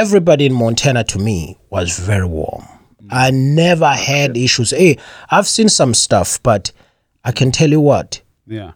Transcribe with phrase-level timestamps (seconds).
[0.00, 2.64] everybody in Montana to me was very warm.
[3.10, 4.70] I never had issues.
[4.70, 4.98] Hey,
[5.30, 6.70] I've seen some stuff, but
[7.24, 8.72] I can tell you what, Yeah.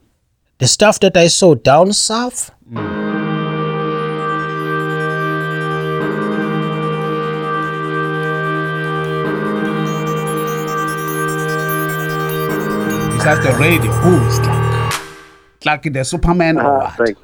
[0.59, 2.51] the stuff that I saw down south,
[13.17, 13.93] Is that the radio?
[13.93, 14.95] Who is Clark?
[15.61, 16.97] Clark the Superman or Uh, what?
[16.97, 17.21] thanks.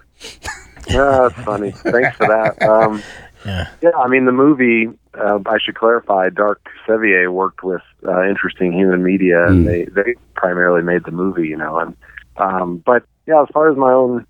[0.91, 1.71] No, that's funny.
[1.73, 2.53] Thanks for that.
[2.69, 3.03] Um,
[3.47, 3.69] Yeah.
[3.81, 4.89] yeah, I mean the movie.
[5.15, 6.29] Uh, I should clarify.
[6.31, 11.47] Dark Sevier worked with uh, Interesting Human Media, and they they primarily made the movie.
[11.49, 11.97] You know, and
[12.37, 14.27] um, but yeah, as far as my own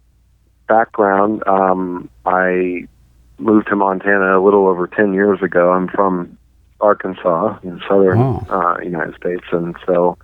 [0.68, 2.86] background, um, I
[3.38, 5.72] moved to Montana a little over ten years ago.
[5.72, 6.36] I'm from
[6.80, 8.46] Arkansas in southern Oh.
[8.50, 10.18] uh, United States, and so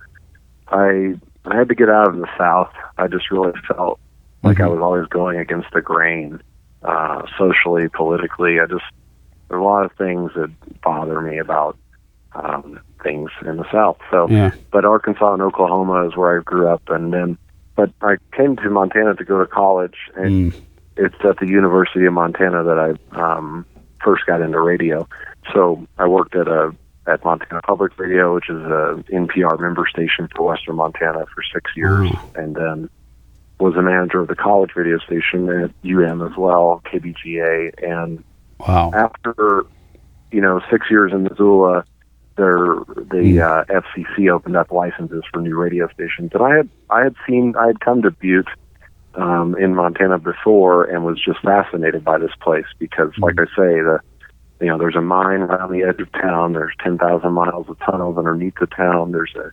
[0.69, 1.15] I
[1.45, 2.71] I had to get out of the South.
[2.97, 3.99] I just really felt
[4.43, 6.41] like I was always going against the grain,
[6.83, 8.59] uh, socially, politically.
[8.59, 8.83] I just
[9.49, 10.49] there are a lot of things that
[10.81, 11.77] bother me about
[12.33, 13.97] um, things in the South.
[14.09, 14.51] So, Yeah.
[14.71, 17.37] but Arkansas and Oklahoma is where I grew up, and then
[17.75, 20.61] but I came to Montana to go to college, and Mm.
[20.97, 23.65] it's at the University of Montana that I um,
[24.03, 25.07] first got into radio.
[25.53, 26.73] So I worked at a
[27.05, 31.71] at Montana Public Radio, which is a NPR member station for Western Montana for six
[31.75, 32.89] years, and then
[33.63, 37.71] was a manager of the college radio station at UM as well, KBGA.
[37.81, 38.23] And
[38.59, 38.91] Wow.
[38.93, 39.65] after
[40.31, 41.85] you know six years in Missoula,
[42.35, 42.75] there
[43.11, 47.15] the uh, FCC opened up licenses for new radio stations, and I had I had
[47.27, 48.47] seen I had come to Butte
[49.15, 53.81] um, in Montana before and was just fascinated by this place because, like I say,
[53.81, 53.99] the
[54.61, 56.53] you know there's a mine right on the edge of town.
[56.53, 59.11] There's ten thousand miles of tunnels underneath the town.
[59.11, 59.51] There's a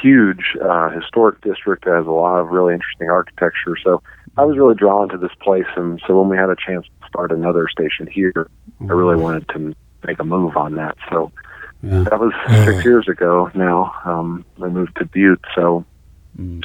[0.00, 3.76] huge uh, historic district that has a lot of really interesting architecture.
[3.82, 4.02] So
[4.36, 7.08] I was really drawn to this place, and so when we had a chance to
[7.08, 8.48] start another station here,
[8.80, 9.74] I really wanted to
[10.06, 10.96] make a move on that.
[11.10, 11.32] So
[11.82, 12.04] Yeah.
[12.04, 12.32] that was
[12.64, 13.92] six years ago now.
[14.04, 15.84] Um, I moved to Butte, so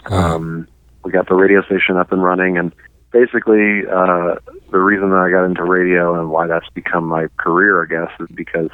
[0.08, 0.68] um,
[1.03, 2.74] we got the radio station up and running, and
[3.12, 4.36] basically uh,
[4.72, 8.12] the reason that I got into radio and why that's become my career, I guess,
[8.19, 8.69] is because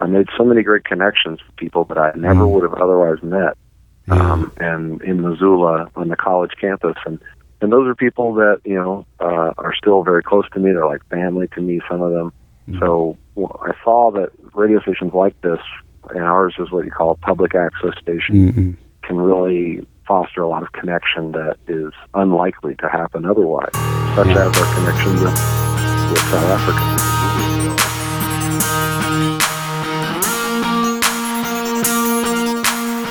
[0.00, 3.56] I made so many great connections with people that I never would have otherwise met,
[4.10, 7.18] um, and in Missoula on the college campus, and
[7.60, 10.72] and those are people that you know uh, are still very close to me.
[10.72, 12.32] They're like family to me, some of them.
[12.78, 15.58] So well, I saw that radio stations like this,
[16.10, 18.76] and ours is what you call a public access station, Mm-mm.
[19.02, 23.72] can really foster a lot of connection that is unlikely to happen otherwise,
[24.14, 25.34] such as our connection with,
[26.10, 26.80] with South Africa.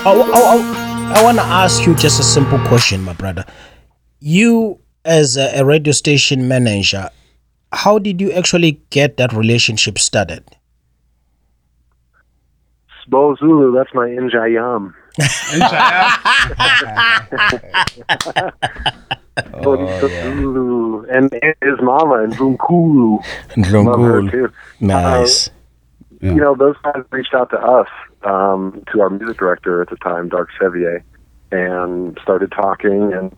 [0.06, 3.46] I, I, I, want to ask you just a simple question, my brother.
[4.20, 7.10] You, as a, a radio station manager,
[7.72, 10.44] how did you actually get that relationship started?
[13.08, 14.94] Sbo Zulu, that's my Njayam.
[19.54, 21.06] Oh, Zulu.
[21.10, 21.32] And
[21.62, 23.24] his mama and Zumkulu.
[23.72, 24.52] Love her too.
[24.80, 25.48] Nice.
[25.48, 25.52] Uh,
[26.22, 27.88] you know, those guys reached out to us,
[28.24, 31.04] um, to our music director at the time, Dark Sevier,
[31.52, 33.14] and started talking.
[33.14, 33.36] And,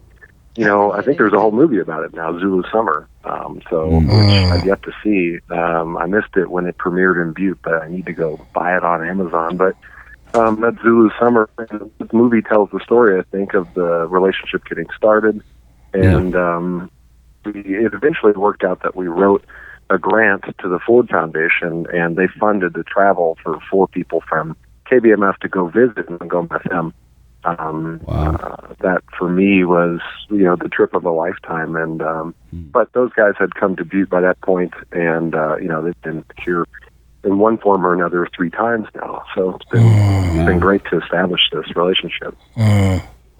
[0.55, 3.07] you know, I think there's a whole movie about it now, Zulu Summer.
[3.23, 5.39] Um, so, which I've yet to see.
[5.53, 8.75] Um, I missed it when it premiered in Butte, but I need to go buy
[8.75, 9.57] it on Amazon.
[9.57, 9.75] But
[10.33, 14.65] um, that Zulu Summer and the movie tells the story, I think, of the relationship
[14.65, 15.41] getting started.
[15.93, 16.91] And um,
[17.45, 19.45] it eventually worked out that we wrote
[19.89, 24.55] a grant to the Ford Foundation, and they funded the travel for four people from
[24.91, 26.93] KBMF to go visit Nongoma FM.
[27.43, 28.35] Um, Wow.
[28.35, 31.75] uh, that for me was, you know, the trip of a lifetime.
[31.75, 35.67] And um, but those guys had come to Butte by that point, and uh, you
[35.67, 36.65] know, they've been here
[37.23, 39.23] in one form or another three times now.
[39.33, 42.37] So it's been it's been great to establish this relationship.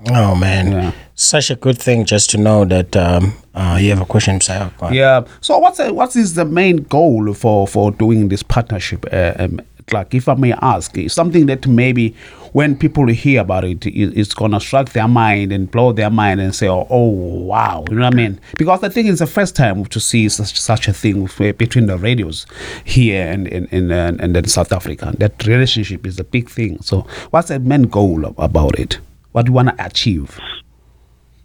[0.10, 0.72] Oh, man.
[0.72, 0.92] Yeah.
[1.14, 4.72] Such a good thing just to know that um, uh, you have a question, Messiah.
[4.92, 5.26] Yeah.
[5.42, 9.06] So what's the, what is the main goal for for doing this partnership?
[9.14, 9.62] Uh, um,
[9.92, 12.16] like, if I may ask, something that maybe
[12.54, 16.42] when people hear about it, it it's gonna strike their mind and blow their mind
[16.42, 18.40] and say, "Oh, oh wow," you know what I mean?
[18.58, 21.98] Because I think it's the first time to see such such a thing between the
[21.98, 22.46] radios
[22.84, 25.14] here and in in uh, and then South Africa.
[25.18, 26.82] That relationship is a big thing.
[26.82, 29.00] So, what's the main goal about it?
[29.32, 30.38] What do you wanna achieve?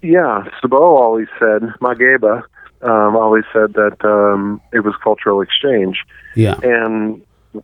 [0.03, 2.43] Yeah, Sabo always said, Mageba
[2.83, 6.05] um, always said that um, it was cultural exchange.
[6.35, 6.57] Yeah.
[6.63, 7.23] And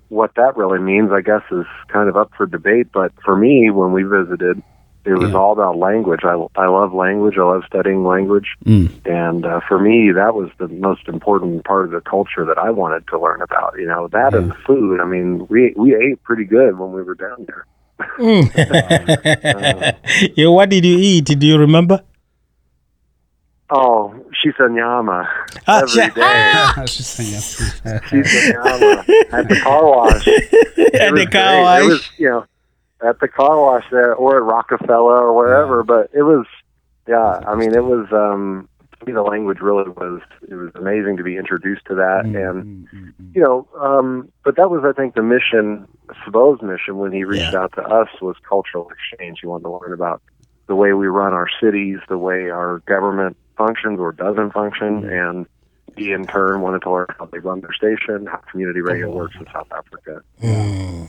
[0.09, 2.89] what that really means, I guess, is kind of up for debate.
[2.93, 4.63] But for me, when we visited,
[5.05, 5.37] it was Yeah.
[5.39, 6.21] all about language.
[6.25, 7.37] I I love language.
[7.37, 8.91] I love studying language, Mm.
[9.05, 12.71] and uh, for me, that was the most important part of the culture that I
[12.71, 13.75] wanted to learn about.
[13.79, 15.01] You know, that and food.
[15.01, 17.67] I mean, we we ate pretty good when we were down there.
[20.37, 21.25] yeah, what did you eat?
[21.27, 22.01] Do you remember?
[23.75, 24.15] Oh,
[24.45, 25.27] shisanyama
[25.67, 26.87] Ah, every sha- day.
[26.87, 27.81] She's saying yes.
[28.11, 30.25] Shisanyama at the car wash.
[30.27, 31.63] It At the was car great.
[31.63, 31.83] wash.
[31.83, 32.45] It was, you know,
[33.09, 35.83] at the car wash there or at Rockefeller or wherever.
[35.83, 36.47] But it was,
[37.09, 37.41] yeah.
[37.47, 38.07] I mean, it was.
[38.13, 38.69] um
[39.01, 40.21] to me, the language really was.
[40.49, 44.71] It was amazing to be introduced to that, Mm, and you know, um, but that
[44.71, 45.89] was, I think, the mission,
[46.25, 47.63] Sabo's mission when he reached Yeah.
[47.63, 49.39] out to us was cultural exchange.
[49.41, 50.23] He wanted to learn about
[50.69, 55.09] the way we run our cities, the way our government functions or doesn't function, mm-hmm.
[55.09, 55.47] and
[55.97, 59.17] he in turn wanted to learn how they run their station, how community radio oh.
[59.17, 60.23] works in South Africa.
[60.43, 61.09] Mm.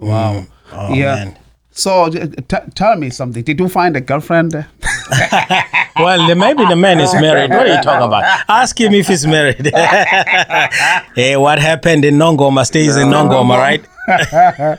[0.00, 0.08] Mm.
[0.08, 0.32] Wow.
[0.32, 0.48] Mm.
[0.72, 1.14] Oh, yeah.
[1.14, 1.38] man.
[1.72, 3.42] So uh, t- tell me something.
[3.42, 4.52] Did you find a girlfriend?
[5.96, 7.50] Well, maybe the man is married.
[7.50, 8.24] What are you talking about?
[8.48, 9.66] Ask him if he's married.
[11.14, 13.84] hey, what happened in Nongoma stays in Nongoma, right?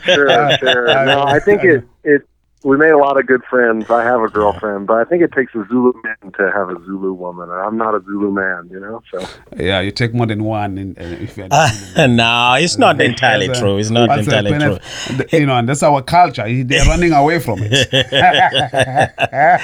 [0.04, 1.06] Sure, sure.
[1.06, 2.28] No, I think it it
[2.64, 3.90] we made a lot of good friends.
[3.90, 6.76] I have a girlfriend, but I think it takes a Zulu man to have a
[6.86, 9.02] Zulu woman, and I'm not a Zulu man, you know.
[9.12, 9.26] So
[9.58, 10.78] yeah, you take more than one.
[10.78, 11.48] In, uh, if you're
[12.08, 13.78] no, it's not entirely That's a- true.
[13.78, 14.78] It's not entirely true.
[14.78, 16.46] benef- You know, and that's our culture.
[16.64, 17.90] They're running away from it.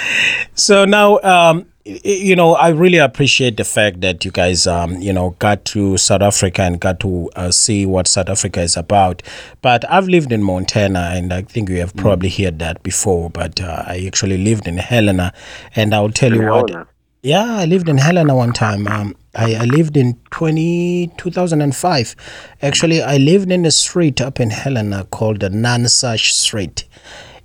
[0.55, 1.65] So now, um, y-
[2.03, 5.97] you know, I really appreciate the fact that you guys, um, you know, got to
[5.97, 9.23] South Africa and got to uh, see what South Africa is about.
[9.61, 13.29] But I've lived in Montana, and I think you have probably heard that before.
[13.29, 15.33] But uh, I actually lived in Helena,
[15.75, 16.87] and I'll tell you what.
[17.23, 18.87] Yeah, I lived in Helena one time.
[18.87, 22.15] Um, I, I lived in 20, 2005.
[22.61, 26.85] Actually, I lived in a street up in Helena called the Nansash Street.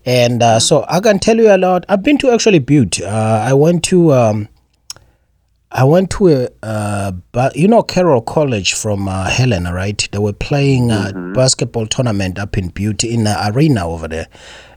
[0.05, 1.85] And uh, so I can tell you a lot.
[1.89, 3.01] I've been to actually Butte.
[3.01, 4.49] Uh, I went to um,
[5.75, 10.07] I went to a, uh, but you know Carroll College from uh, Helena, right?
[10.13, 14.29] They were playing a basketball tournament up in Butte in the arena over there,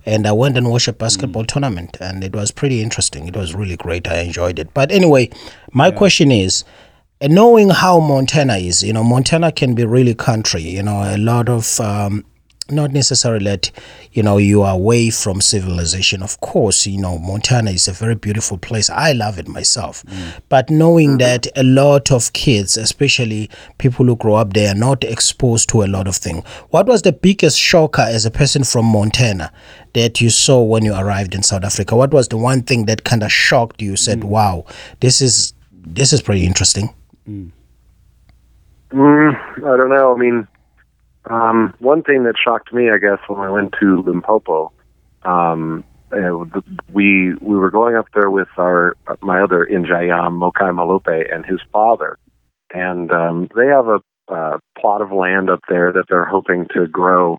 [0.05, 3.27] and I went and watched a basketball tournament, and it was pretty interesting.
[3.27, 4.07] It was really great.
[4.07, 4.73] I enjoyed it.
[4.73, 5.29] But anyway,
[5.71, 6.63] my question is.
[7.21, 10.61] And knowing how Montana is, you know, Montana can be really country.
[10.61, 12.25] You know, a lot of um,
[12.69, 13.71] not necessarily that
[14.11, 16.23] you know you are away from civilization.
[16.23, 18.89] Of course you know montana is a very beautiful place.
[18.89, 20.03] I love it myself.
[20.03, 20.41] Mm.
[20.49, 25.03] But knowing that a lot of kids especially people who grow up there are not
[25.03, 26.45] exposed to a lot of things.
[26.69, 29.51] What was the biggest shocker as a person from montana
[29.93, 31.95] that you saw when you arrived in south africa?
[31.95, 34.25] What was the one thing that kind of shocked you said mm.
[34.25, 34.65] wow
[34.99, 36.93] this is this is pretty interesting
[37.27, 37.51] Mm,
[38.91, 40.13] mm I don't know.
[40.13, 40.47] I mean,
[41.29, 44.71] um, one thing that shocked me, I guess, when I went to Limpopo,
[45.23, 46.61] um, uh,
[46.93, 51.59] we we were going up there with our my other Injayam Mokai Malope and his
[51.71, 52.17] father,
[52.73, 56.87] and um, they have a uh, plot of land up there that they're hoping to
[56.87, 57.37] grow.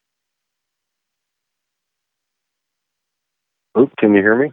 [3.78, 4.52] Oop, can you hear me?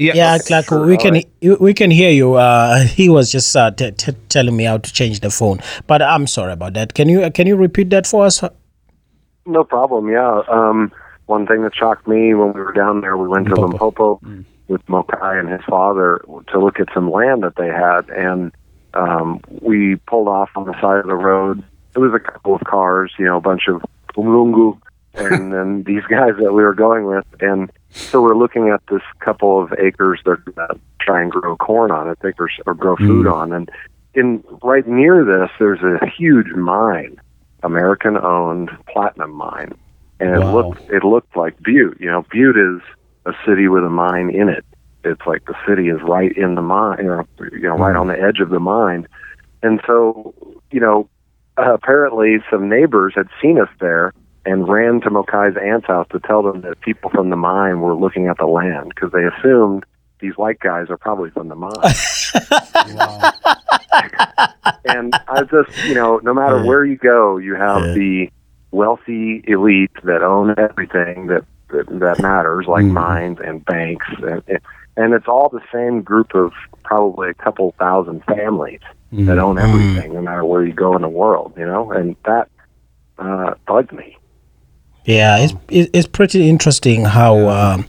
[0.00, 1.60] Yeah, Clark, Sure, we can alright.
[1.60, 2.34] we can hear you.
[2.34, 6.00] Uh, he was just uh, t- t- telling me how to change the phone, but
[6.00, 6.94] I'm sorry about that.
[6.94, 8.42] Can you can you repeat that for us?
[9.46, 10.08] No problem.
[10.08, 10.42] Yeah.
[10.48, 10.90] Um,
[11.26, 14.20] one thing that shocked me when we were down there, we went to Limpopo.
[14.22, 18.52] Limpopo with Mokai and his father to look at some land that they had, and
[18.94, 21.62] um, we pulled off on the side of the road.
[21.94, 23.82] It was a couple of cars, you know, a bunch of
[24.16, 24.78] umlungu,
[25.14, 29.02] and then these guys that we were going with, and so we're looking at this
[29.20, 32.74] couple of acres they're going to try and grow corn on, I think, or, or
[32.74, 33.70] grow food on, and
[34.14, 37.20] in right near this, there's a huge mine,
[37.62, 39.72] American-owned platinum mine,
[40.18, 40.54] and it Wow.
[40.54, 41.98] looked it looked like Butte.
[42.00, 42.80] You know, Butte is
[43.26, 44.64] a city with a mine in it.
[45.04, 48.08] It's like the city is right in the mine, you know, you know, right on
[48.08, 49.06] the edge of the mine,
[49.62, 50.34] and so
[50.70, 51.08] you know,
[51.56, 54.12] uh, apparently some neighbors had seen us there
[54.46, 57.94] and ran to Mokai's aunt's house to tell them that people from the mine were
[57.94, 59.84] looking at the land because they assumed
[60.20, 61.72] these white guys are probably from the mine.
[64.86, 67.94] and I just, you know, no matter where you go, you have Yeah.
[67.94, 68.30] the
[68.70, 74.42] wealthy elite that own everything that that, that matters, like mines and banks, and
[74.96, 78.80] and it's all the same group of probably a couple thousand families
[79.12, 82.48] that own everything, no matter where you go in the world, you know, and that
[83.18, 84.16] uh, bugged me.
[85.10, 87.84] Yeah, it's it's pretty interesting how um,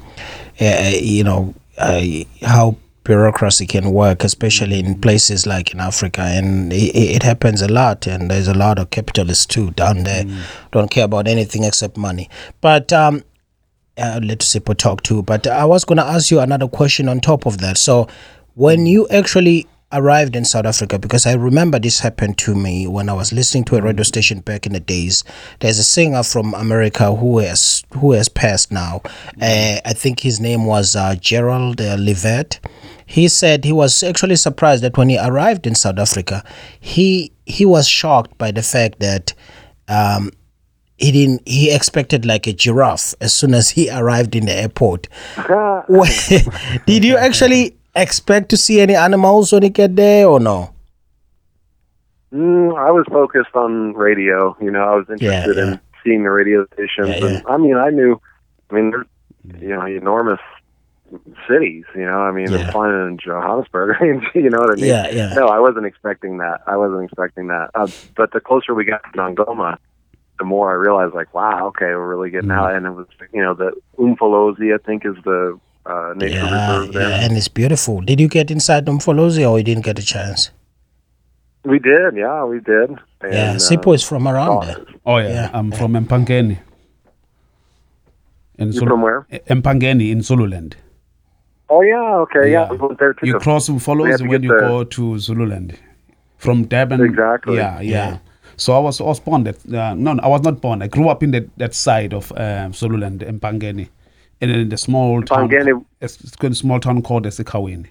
[0.60, 2.02] uh, you know uh,
[2.42, 7.68] how bureaucracy can work, especially in places like in Africa, and it, it happens a
[7.68, 8.08] lot.
[8.08, 10.26] And there's a lot of capitalists too down there,
[10.72, 12.28] don't care about anything except money.
[12.60, 13.24] But um,
[14.00, 15.22] uh, let Sipo talk too.
[15.22, 17.78] But I was going to ask you another question on top of that.
[17.78, 18.08] So,
[18.56, 23.10] when you actually arrived in South Africa, because I remember this happened to me when
[23.10, 25.24] I was listening to a radio station back in the days.
[25.60, 29.02] There's a singer from America who has who has passed now.
[29.42, 32.60] Uh, I think his name was uh, Gerald uh, Levert.
[33.06, 36.44] He said he was actually surprised that when he arrived in South Africa,
[36.80, 39.34] he he was shocked by the fact that
[39.88, 40.32] um,
[41.02, 45.08] he didn't he expected like a giraffe as soon as he arrived in the airport
[46.86, 50.74] did you actually expect to see any animals when you get there or no
[52.34, 54.56] Mm, I was focused on radio.
[54.62, 55.74] You know, I was interested yeah.
[55.74, 57.10] in seeing the radio stations.
[57.10, 58.22] Yeah, And I mean, I knew.
[58.70, 59.06] I mean, they're
[59.60, 60.40] you know enormous
[61.48, 61.84] cities.
[61.94, 62.72] You know, I mean, Yeah.
[62.72, 63.98] Flying in Johannesburg.
[64.34, 64.86] you know what I mean?
[64.86, 65.34] Yeah, yeah.
[65.34, 66.62] No, I wasn't expecting that.
[66.68, 67.70] I wasn't expecting that.
[67.76, 69.78] Uh, but the closer we got to Nongoma,
[70.40, 72.60] the more I realized, like, wow, okay, we're really getting Mm-hmm.
[72.60, 72.76] out.
[72.76, 76.94] And it was, you know, the Umfolozi, I think, is the uh, nature yeah, reserve
[76.94, 77.10] there.
[77.10, 80.52] yeah and it's beautiful did you get inside Umfolozi or you didn't get a chance
[81.64, 82.90] We did, yeah, we did.
[83.22, 86.58] And, yeah uh, is from around oh, there Oh yeah, Yeah, I'm from Empangeni.
[88.58, 89.26] In You from where?
[89.50, 90.76] Empangeni in Zululand.
[91.70, 92.88] Oh yeah, okay, yeah, Yeah.
[93.00, 93.28] there too.
[93.28, 95.78] You cross We follows had to when you the- go to Zululand
[96.38, 97.02] from Durban.
[97.02, 97.56] Exactly.
[97.58, 98.10] Yeah, yeah.
[98.10, 98.18] Yeah.
[98.58, 100.82] So I was I was born that uh, no, no, I was not born.
[100.84, 103.90] I grew up in that that side of um, Zululand, Empangeni,
[104.42, 105.50] in, in the small town.
[105.50, 107.88] Empangeni- It's, it's a small town called Esikhawini.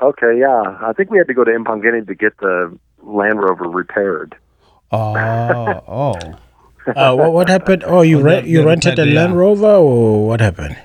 [0.00, 3.64] Okay, yeah, I think we had to go to Empangeni to get the Land Rover
[3.68, 4.36] repaired.
[4.92, 6.14] Oh, oh.
[6.96, 9.36] uh, what, what happened oh you rent the- you rented a Land.
[9.36, 10.78] Rover or what happened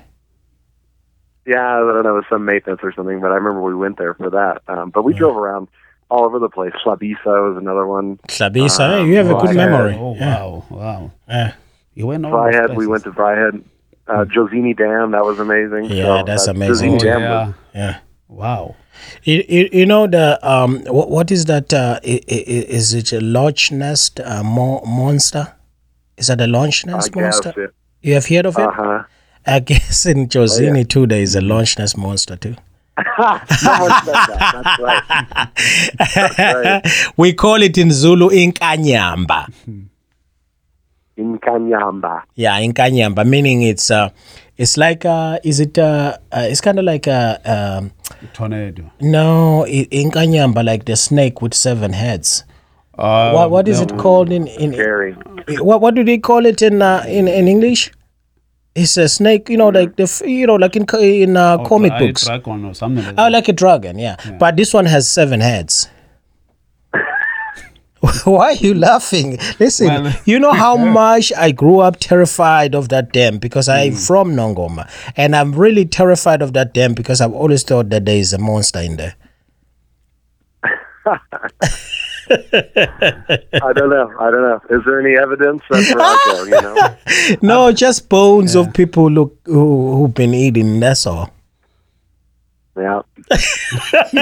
[1.46, 3.98] Yeah, I don't know, it was some maintenance or something, but I remember we went
[3.98, 4.62] there for that.
[4.68, 5.70] Um, but we drove around
[6.10, 6.74] all over the place.
[6.86, 8.18] Hlabisa was another one.
[8.28, 9.56] Hlabisa hey, you have a good Right.
[9.56, 10.40] memory Oh, yeah.
[10.44, 11.12] wow, wow.
[11.30, 11.54] Yeah.
[11.94, 13.16] You went all Vryheid, we went places.
[13.16, 13.64] to Vryheid.
[14.08, 15.86] Uh, Jozini Dam, that was amazing.
[15.86, 17.06] Yeah, So, that's uh, amazing Jozini too.
[17.06, 17.46] Dam Yeah.
[17.48, 18.76] was- yeah Wow.
[19.24, 22.94] You, you, you know the um what, what is that uh, i- i- i- is
[22.94, 25.54] it a Loch Ness uh, mo- monster?
[26.18, 27.64] Is that a Loch I Ness guess monster?
[27.66, 27.72] it.
[28.02, 28.62] You have heard of it?
[28.62, 29.04] Uh huh.
[29.46, 30.84] I guess in Jozini yeah.
[30.84, 32.56] too there is a Loch Ness monster too.
[33.18, 35.52] Someone said that.
[36.16, 37.14] That's right.
[37.18, 39.48] we call it in Zulu inkanyamba.
[41.18, 42.24] In Kanyamba.
[42.36, 44.10] Yeah, inkanyamba meaning it's uh
[44.58, 47.92] it's like uh is it uh, uh it's kind of like a um
[48.34, 48.90] Tornado.
[49.00, 52.44] no i- inkanyamba like the snake with seven heads.
[52.98, 55.14] Uh, what what is it called in in Scary.
[55.60, 57.92] what what do they call it in uh, in in English?
[58.76, 61.92] It's a snake, you know, like the you know, like in in uh, Oh, comic
[61.94, 62.26] a books.
[62.26, 63.32] Dragon or something like Oh, that.
[63.32, 64.16] like a dragon, yeah.
[64.40, 65.90] But this one has seven heads.
[68.26, 69.38] Why are you laughing?
[69.60, 73.92] Listen, Well- you know how much I grew up terrified of that dam because I'm
[73.94, 73.98] Hmm.
[73.98, 78.18] from Nongoma, and I'm really terrified of that dam because I've always thought that there
[78.18, 79.16] is a monster in there.
[81.06, 81.20] I
[83.76, 84.12] don't know.
[84.20, 84.60] I don't know.
[84.70, 85.62] Is there any evidence?
[85.70, 86.96] That's where I go, you know?
[87.42, 90.80] No, just bones of people look who who've been eating.
[90.80, 91.30] That's all.
[92.76, 93.02] Yeah.
[93.30, 94.16] It's,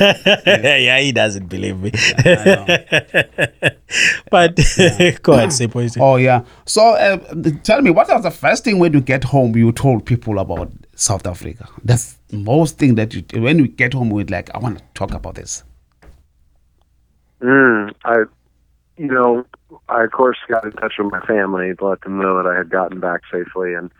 [0.00, 0.14] uh,
[0.46, 1.90] yeah, yeah, he doesn't believe me.
[2.18, 2.66] I know.
[4.30, 4.56] but
[5.22, 5.96] go ahead, say please.
[5.98, 6.44] Oh yeah.
[6.66, 7.16] So uh,
[7.62, 10.70] tell me, what was the first thing when you get home you told people about
[10.96, 11.66] South Africa?
[11.82, 15.12] That's most thing that you when you get home with like, I want to talk
[15.12, 15.64] about this.
[17.40, 18.24] Mm, I,
[18.98, 19.46] you know,
[19.88, 22.58] I of course got in touch with my family to let them know that I
[22.58, 23.90] had gotten back safely, and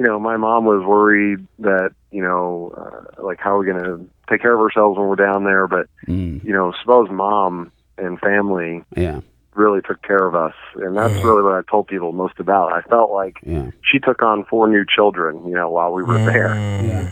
[0.00, 3.84] you know, my mom was worried that you know, uh, like how are we going
[3.84, 5.68] to take care of ourselves when we're down there?
[5.68, 9.20] But Mm, you know, suppose mom and family yeah,
[9.54, 12.72] really took care of us, and that's really what I told people most about.
[12.72, 16.24] I felt like yeah, she took on four new children, you know, while we were
[16.24, 17.10] there, yeah,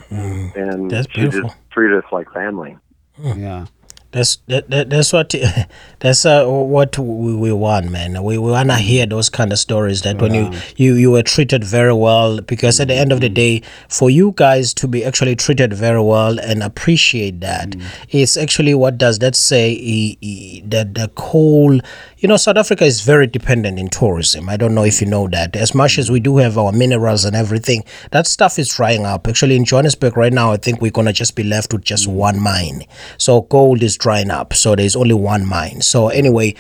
[0.55, 2.79] and That's she just treated us like family.
[3.19, 3.67] yeah.
[4.11, 5.35] That's that, that that's what
[6.01, 8.23] that's uh, what we, we want, man.
[8.25, 11.63] We, we wanna hear those kind of stories that when you, you you were treated
[11.63, 13.35] very well because at the end of the mm-hmm.
[13.35, 17.85] day, for you guys to be actually treated very well and appreciate that, mm.
[18.09, 21.79] it's actually what does that say e- e- that the coal,
[22.17, 24.49] you know South Africa is very dependent in tourism.
[24.49, 25.55] I don't know if you know that.
[25.55, 29.29] As much as we do have our minerals and everything, that stuff is drying up.
[29.29, 32.15] Actually, in Johannesburg right now, I think we're gonna just be left with just mm.
[32.15, 32.85] one mine.
[33.19, 34.55] So gold is drying up.
[34.55, 35.81] So there's only one mine.
[35.83, 36.55] So anyway,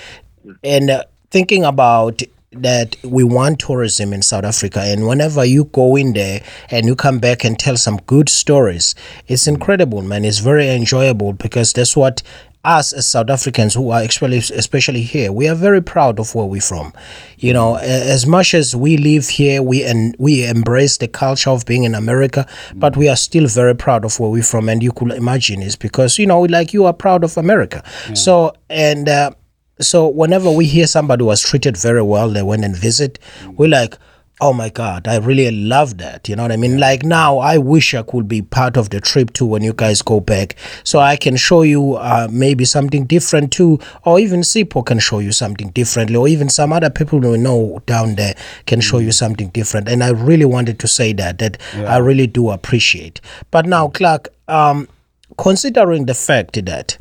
[0.62, 5.96] and uh, thinking about that we want tourism in South Africa, and whenever you go
[5.96, 8.94] in there and you come back and tell some good stories,
[9.26, 9.54] it's mm.
[9.54, 10.24] incredible, man.
[10.24, 12.22] It's very enjoyable because that's what
[12.64, 16.44] us as South Africans who are actually especially here, we are very proud of where
[16.44, 16.92] we're from.
[17.38, 17.82] You know, mm.
[17.82, 21.94] as much as we live here, we and we embrace the culture of being in
[21.94, 22.80] America, mm.
[22.80, 24.68] but we are still very proud of where we're from.
[24.68, 27.82] And you could imagine it's because you know, like you are proud of America.
[28.14, 29.08] So and.
[29.08, 29.30] Uh,
[29.80, 33.18] so whenever we hear somebody was treated very well, they went and visit,
[33.56, 33.96] we're like,
[34.40, 36.28] oh my God, I really love that.
[36.28, 36.78] You know what I mean?
[36.78, 40.00] Like now, I wish I could be part of the trip too when you guys
[40.02, 44.84] go back, so I can show you uh, maybe something different too, or even Sipo
[44.84, 48.34] can show you something differently, or even some other people we know down there
[48.66, 49.88] can show you something different.
[49.88, 53.20] And I really wanted to say that that I really do appreciate.
[53.50, 54.88] But now, Clark, um,
[55.36, 56.98] considering the fact that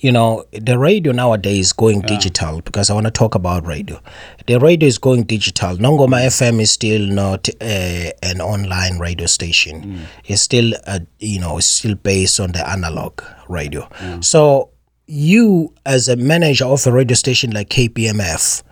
[0.00, 4.00] you know the radio nowadays is going digital because i want to talk about radio.
[4.46, 5.76] The radio is going digital.
[5.76, 10.06] Nongoma fm is still not uh, an online radio station.
[10.24, 13.88] It's still uh, you know it's still based on the analog radio.
[14.20, 14.70] So
[15.06, 18.62] you as a manager of a radio station like KBMF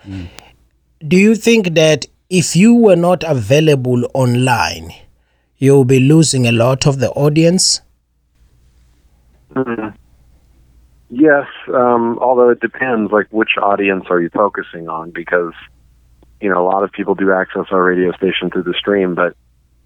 [1.08, 4.92] do you think that if you were not available online
[5.56, 7.80] you'll be losing a lot of the audience
[11.08, 15.10] Yes, um, although it depends, like which audience are you focusing on?
[15.12, 15.52] Because
[16.40, 19.36] you know a lot of people do access our radio station through the stream, but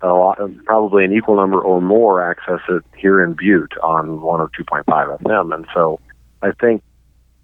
[0.00, 4.40] a lot, probably an equal number or more access it here in Butte on one
[4.40, 5.54] or two point five FM.
[5.54, 6.00] And so,
[6.40, 6.82] I think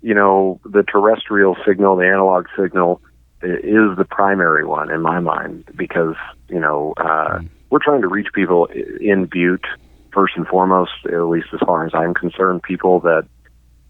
[0.01, 3.03] you know the terrestrial signal, the analog signal,
[3.43, 6.17] is the primary one in my mind because
[6.49, 8.69] you know uh, we're trying to reach people
[9.03, 9.67] in Butte
[10.15, 13.27] first and foremost, at least as far as I'm concerned, people that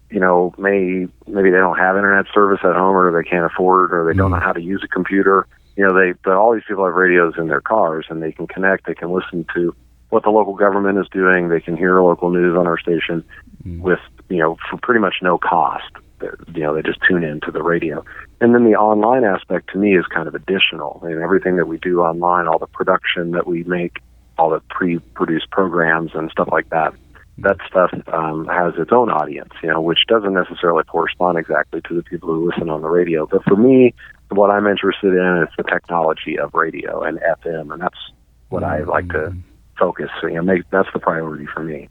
[0.09, 3.93] you know, may maybe they don't have internet service at home, or they can't afford,
[3.93, 4.43] or they don't know mm.
[4.43, 5.47] how to use a computer.
[5.75, 8.47] You know, they but all these people have radios in their cars, and they can
[8.47, 8.85] connect.
[8.85, 9.75] They can listen to
[10.09, 11.49] what the local government is doing.
[11.49, 13.23] They can hear local news on our station
[13.63, 13.81] mm.
[13.81, 13.99] with
[14.29, 15.91] you know for pretty much no cost.
[16.19, 18.03] They're- You know, they just tune in to the radio.
[18.39, 20.99] And then the online aspect to me is kind of additional.
[21.03, 23.99] I mean, everything that we do online, all the production that we make,
[24.37, 26.93] all the pre-produced programs and stuff like that
[27.39, 31.93] that stuff um, has its own audience, you know, which doesn't necessarily correspond exactly to
[31.93, 33.27] the people who listen on the radio.
[33.27, 33.93] But for me,
[34.29, 38.11] what I'm interested in is the technology of radio and FM, and that's
[38.49, 39.35] what I like to
[39.77, 40.09] focus.
[40.23, 41.89] You know, make that's the priority for me.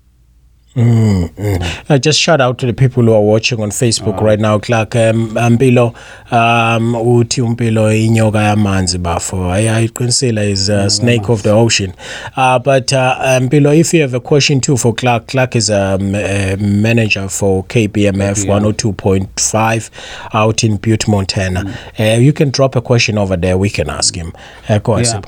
[0.79, 4.95] Uh, just shout out to the people who are watching on Facebook right now Clark
[4.97, 5.95] um, Mpilo.
[6.31, 9.37] Um uthi umpilo inyoka yamanzi bafo.
[9.53, 11.93] Ayiqinisela is a snake of the ocean.
[12.37, 16.15] Uh, but uh, Mpilo if you have a question too for Clark Clark is um,
[16.15, 19.91] a manager for KBMF 102.5
[20.35, 21.75] out in Butte Montana.
[21.99, 23.57] Uh, you can drop a question over there.
[23.57, 24.33] We can ask him.
[24.69, 25.21] Uh, go Yeah.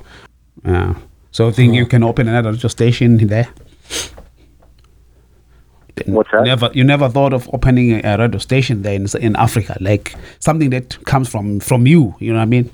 [0.64, 0.94] Yeah.
[1.30, 3.48] So I think you can open another station there.
[6.06, 6.44] What's that?
[6.44, 10.70] Never, you never thought of opening a radio station there in, in Africa, like something
[10.70, 12.14] that comes from from you.
[12.18, 12.70] You know what I mean?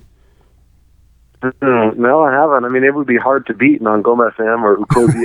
[1.42, 2.64] Mm, no, I haven't.
[2.64, 5.24] I mean, it would be hard to beat Nongoma FM or Ukhozi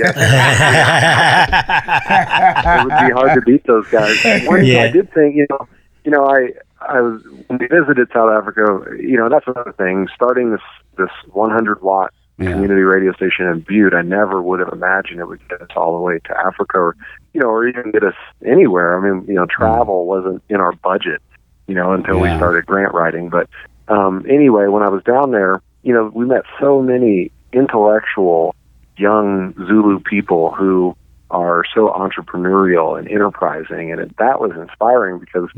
[2.76, 4.16] it would be hard to beat those guys.
[4.46, 4.82] One Yeah.
[4.82, 5.66] I did think, you know,
[6.04, 8.84] you know, I I was when we visited South Africa.
[8.98, 10.08] You know, that's another thing.
[10.14, 10.60] Starting this
[10.98, 12.52] this 100 watt Yeah.
[12.52, 15.94] community radio station in Butte, I never would have imagined it would get us all
[15.96, 16.96] the way to Africa, or
[17.32, 18.14] you know, or even get us
[18.44, 18.98] anywhere.
[18.98, 21.22] I mean, you know, travel wasn't in our budget,
[21.66, 23.28] you know, until we started grant writing.
[23.28, 23.48] But
[23.88, 28.54] um, anyway, when I was down there, you know, we met so many intellectual
[28.96, 30.96] young Zulu people who
[31.30, 35.48] are so entrepreneurial and enterprising, and it, that was inspiring because,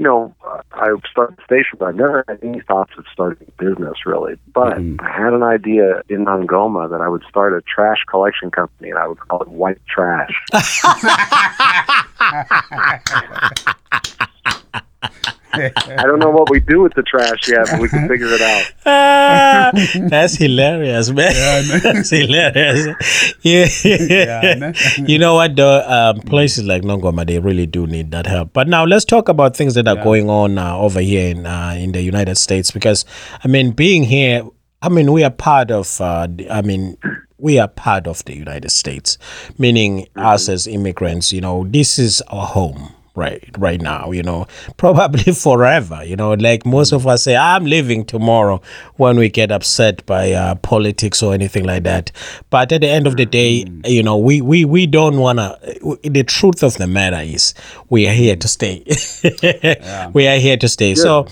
[0.00, 3.46] you know, uh, I started the station, but I never had any thoughts of starting
[3.46, 4.36] a business really.
[4.54, 8.88] But I had an idea in Nongoma that I would start a trash collection company,
[8.88, 10.32] and I would call it White Trash.
[15.52, 18.40] I don't know what we do with the trash yet, but we can figure it
[18.40, 18.72] out.
[18.86, 19.70] Ah,
[20.08, 21.80] that's hilarious, man.
[21.82, 23.34] that's hilarious.
[23.42, 23.66] Yeah.
[23.90, 25.82] Yeah, you know what, though?
[25.86, 28.52] Um, places like Nongoma, they really do need that help.
[28.52, 31.74] But now let's talk about things that are going on uh, over here in uh,
[31.76, 32.70] in the United States.
[32.70, 33.04] Because
[33.42, 34.44] I mean, being here,
[34.82, 36.00] I mean, we are part of.
[36.00, 36.96] Uh, I mean.
[37.42, 39.16] We are part of the United States,
[39.56, 41.32] meaning us as immigrants.
[41.32, 44.46] You know, this is our home right right now you know
[44.76, 48.60] probably forever you know like most of us say i'm leaving tomorrow
[48.96, 52.12] when we get upset by uh, politics or anything like that.
[52.50, 55.98] But at the end of the day you know we we, we don't want to
[56.02, 57.54] the truth of the matter is
[57.88, 58.84] we are here to stay.
[60.12, 60.94] We are here to stay.
[60.94, 61.26] So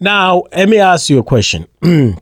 [0.00, 1.66] Now, let me ask you a question.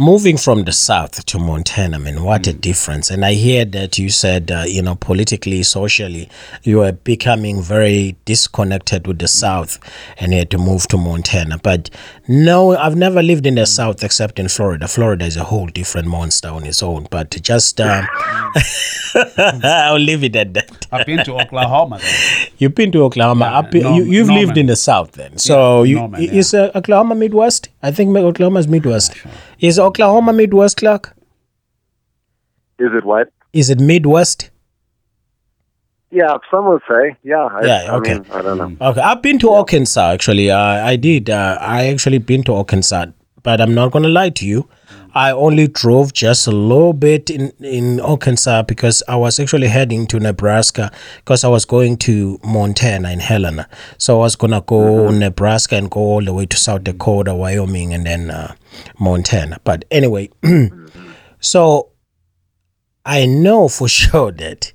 [0.00, 3.10] Moving from the south to Montana, I mean, what a difference!
[3.10, 6.28] And I hear that you said, uh, you know, politically, socially,
[6.62, 9.80] you are becoming very disconnected with the south,
[10.18, 11.58] and you had to move to Montana.
[11.58, 11.90] But
[12.28, 14.86] no, I've never lived in the south except in Florida.
[14.86, 17.08] Florida is a whole different monster on its own.
[17.10, 18.06] But just, um,
[19.64, 20.86] I'll leave it at that.
[20.92, 21.98] I've been to Oklahoma.
[21.98, 22.44] Though.
[22.58, 23.46] You've been to Oklahoma.
[23.46, 25.38] Yeah, Up, you, Norman- you've lived in the South then.
[25.38, 26.30] So Yeah, you, Norman, yeah.
[26.32, 27.68] is uh, Oklahoma Midwest?
[27.82, 29.14] I think Oklahoma is Midwest.
[29.60, 31.14] Is Oklahoma Midwest, Clark?
[32.78, 33.30] Is it what?
[33.52, 34.50] Is it Midwest?
[36.10, 37.16] Yeah, some would say.
[37.22, 37.44] Yeah.
[37.44, 38.12] I, Yeah, okay.
[38.12, 38.86] I mean, I don't know.
[38.88, 40.50] Okay, I've been to Arkansas actually.
[40.50, 41.28] Uh, I did.
[41.28, 43.06] Uh, I actually been to Arkansas,
[43.42, 44.68] but I'm not gonna lie to you.
[45.18, 50.06] I only drove just a little bit in in Arkansas because I was actually heading
[50.06, 53.68] to Nebraska because I was going to Montana in Helena.
[53.98, 57.92] So I was gonna go Nebraska and go all the way to South Dakota, Wyoming,
[57.92, 58.54] and then uh,
[59.00, 59.58] Montana.
[59.64, 60.30] But anyway,
[61.40, 61.88] so
[63.04, 64.72] I know for sure that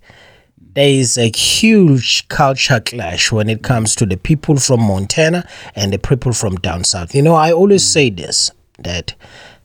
[0.57, 5.93] there is a huge culture clash when it comes to the people from Montana and
[5.93, 7.15] the people from down south.
[7.15, 9.15] You know, I always say this that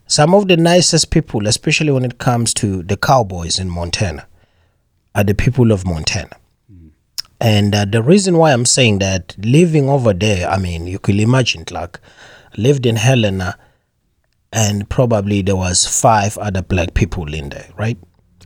[0.09, 4.27] some of the nicest people, especially when it comes to the cowboys in Montana,
[5.13, 6.35] are the people of Montana.
[7.39, 11.19] And uh, the reason why I'm saying that, living over there, I mean, you could
[11.19, 11.99] imagine, like,
[12.57, 13.55] lived in Helena,
[14.51, 17.97] and probably there was five other black people in there, right?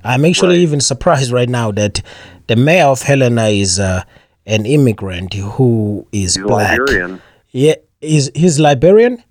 [0.04, 2.02] I'm actually even surprised right now that
[2.48, 4.04] the mayor of Helena is uh,
[4.46, 6.78] an immigrant who is He's black.
[6.78, 7.22] Liberian.
[7.52, 9.24] Yeah, is he's Liberian?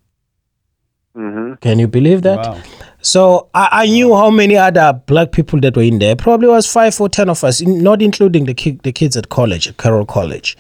[1.15, 2.39] Hmm Can you believe that?
[2.39, 2.61] Wow.
[3.03, 6.17] So I, I knew how many other black people that were in there.
[6.17, 9.29] Probably was five or ten of us, in- not including the ki- the kids at
[9.29, 10.57] college, at Carroll College.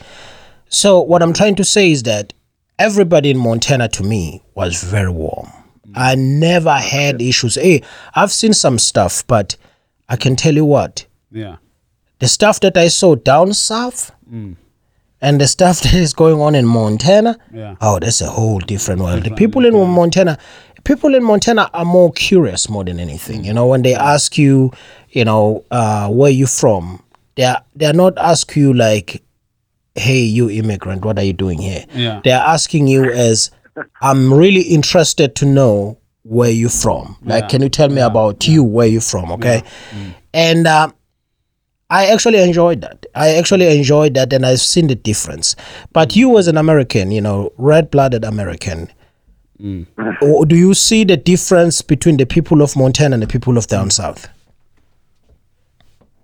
[0.68, 2.32] So what I'm trying to say is that
[2.78, 5.48] everybody in Montana to me was very warm.
[5.94, 7.54] I never had issues.
[7.56, 7.82] Hey,
[8.14, 9.56] I've seen some stuff, but
[10.08, 11.56] I can tell you what Yeah.
[12.18, 14.10] the stuff that I saw down south
[15.22, 17.76] and the stuff that is going on in Montana, Yeah.
[17.80, 19.24] oh, that's a whole different world.
[19.24, 20.36] The people in Montana,
[20.84, 23.44] people in Montana are more curious more than anything.
[23.44, 24.72] You know, when they ask you,
[25.10, 27.02] you know, uh, where you from,
[27.36, 29.22] they are they're not ask you like,
[29.94, 31.84] hey, you immigrant, what are you doing here?
[31.94, 32.20] Yeah.
[32.24, 33.50] They're asking you as,
[34.00, 37.16] I'm really interested to know where you from.
[37.22, 37.48] Like, Yeah.
[37.48, 39.30] can you tell me about you, where you from?
[39.32, 39.62] Okay,
[40.34, 40.66] and.
[40.66, 40.90] Uh,
[41.92, 43.04] I actually enjoyed that.
[43.14, 45.54] I actually enjoyed that, and I've seen the difference.
[45.92, 48.90] But you, as an American, you know, red-blooded American,
[49.60, 49.86] mm.
[50.22, 53.66] or do you see the difference between the people of Montana and the people of
[53.66, 54.26] down south?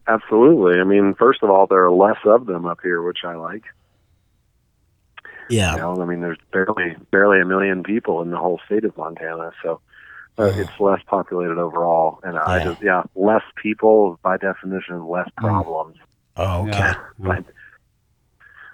[0.06, 0.80] Absolutely.
[0.80, 3.64] I mean, first of all, there are less of them up here, which I like.
[5.50, 8.84] Yeah, You know, I mean, there's barely barely a million people in the whole state
[8.84, 9.80] of Montana, so
[10.38, 12.20] uh, it's less populated overall.
[12.22, 15.96] And I just, yeah, less people by definition, less problems.
[16.36, 16.78] Oh, okay.
[16.78, 16.94] Yeah.
[17.18, 17.44] But,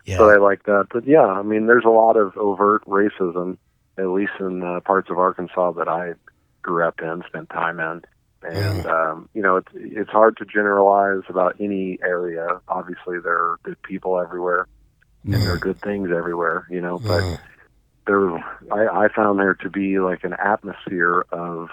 [0.05, 0.89] Yeah, but I like that.
[0.93, 3.57] But yeah, I mean, there's a lot of overt racism,
[3.97, 6.13] at least in uh, parts of Arkansas that I
[6.61, 8.03] grew up in, spent time in.
[8.43, 12.61] And um, you know, it's it's hard to generalize about any area.
[12.69, 14.67] Obviously, there are good people everywhere,
[15.25, 16.67] and there are good things everywhere.
[16.69, 17.41] You know, but
[18.07, 18.37] there,
[18.73, 21.69] I, I found there to be like an atmosphere of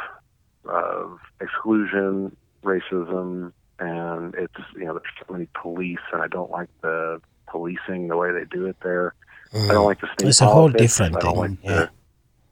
[0.66, 6.70] of exclusion, racism, and it's you know there's so many police, and I don't like
[6.82, 9.14] the policing the way they do it there.
[9.54, 10.30] I don't like the state.
[10.30, 11.90] It's a whole different I don't thing, like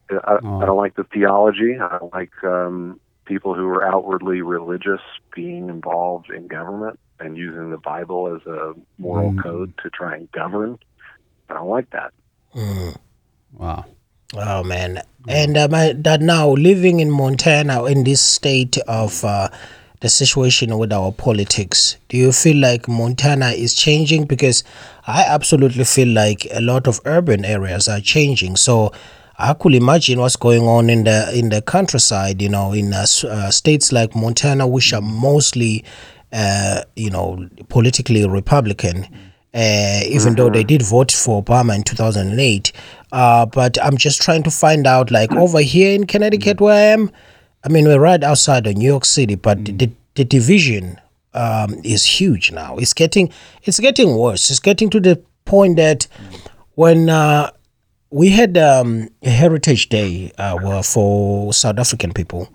[0.09, 0.59] the, I, Oh.
[0.61, 1.77] I don't like the theology.
[1.79, 5.01] I don't like um, people who are outwardly religious
[5.33, 9.43] being involved in government and using the Bible as a moral Mm.
[9.43, 10.79] code to try and govern.
[11.49, 12.11] I don't like that.
[13.53, 13.85] Wow.
[14.35, 19.49] Oh man, and my, that now living in Montana in this state of uh,
[20.01, 24.25] the situation with our politics, do you feel like Montana is changing?
[24.25, 24.63] Because
[25.07, 28.55] I absolutely feel like a lot of urban areas are changing.
[28.55, 28.91] So
[29.37, 32.39] I could imagine what's going on in the in the countryside.
[32.39, 35.83] You know, in uh, uh, states like Montana, which are mostly,
[36.31, 39.07] uh, you know, politically Republican
[39.53, 42.71] uh, even though they did vote for Obama in 2008.
[43.11, 46.93] Uh, but I'm just trying to find out, like over here in Connecticut, where I
[46.93, 47.11] am,
[47.63, 50.99] I mean, we're right outside of New York City, but the, the division
[51.33, 52.77] um, is huge now.
[52.77, 53.31] It's getting,
[53.63, 54.49] it's getting worse.
[54.49, 56.07] It's getting to the point that
[56.75, 57.51] when uh,
[58.11, 62.47] we had um, a Heritage Day uh, for South African people,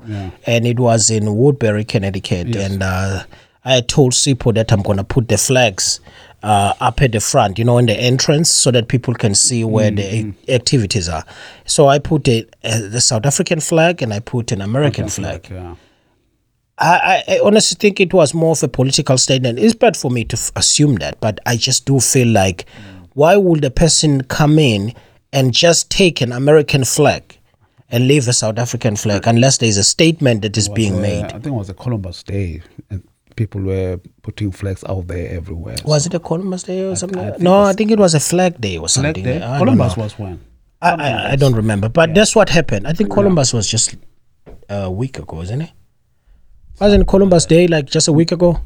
[0.47, 3.25] and it was in Woodbury, Connecticut, and uh,
[3.65, 6.01] I told Sipo that I'm going to put the flags
[6.45, 9.65] uh, up at the front, you know, in the entrance, so that people can see
[9.65, 10.31] where the Mm-hmm.
[10.51, 11.25] a- activities are.
[11.65, 15.49] So I put a, uh, the South African flag and I put an American flag.
[15.51, 15.75] Yeah.
[16.77, 19.59] I, I honestly think it was more of a political statement.
[19.59, 22.67] It's bad for me to f- assume that, but I just do feel like,
[23.15, 24.93] why would a person come in
[25.33, 27.39] and just take an American flag
[27.91, 31.25] and leave a South African flag unless there is a statement that is being made?
[31.27, 32.61] I think it was a Columbus Day,
[33.37, 35.77] people were putting flags out there everywhere.
[35.85, 37.19] Was it a Columbus Day or something?
[37.19, 37.39] I like that?
[37.39, 39.25] think no, I think it was a Flag Day or Flag something.
[39.25, 39.37] Day?
[39.43, 40.03] I don't Columbus know.
[40.05, 40.41] was when?
[40.83, 42.87] I, I, I don't remember, but that's what happened.
[42.87, 43.95] I think Columbus was just
[44.69, 45.71] a week ago, isn't it?
[46.81, 48.61] Wasn't Columbus Day like just a week ago?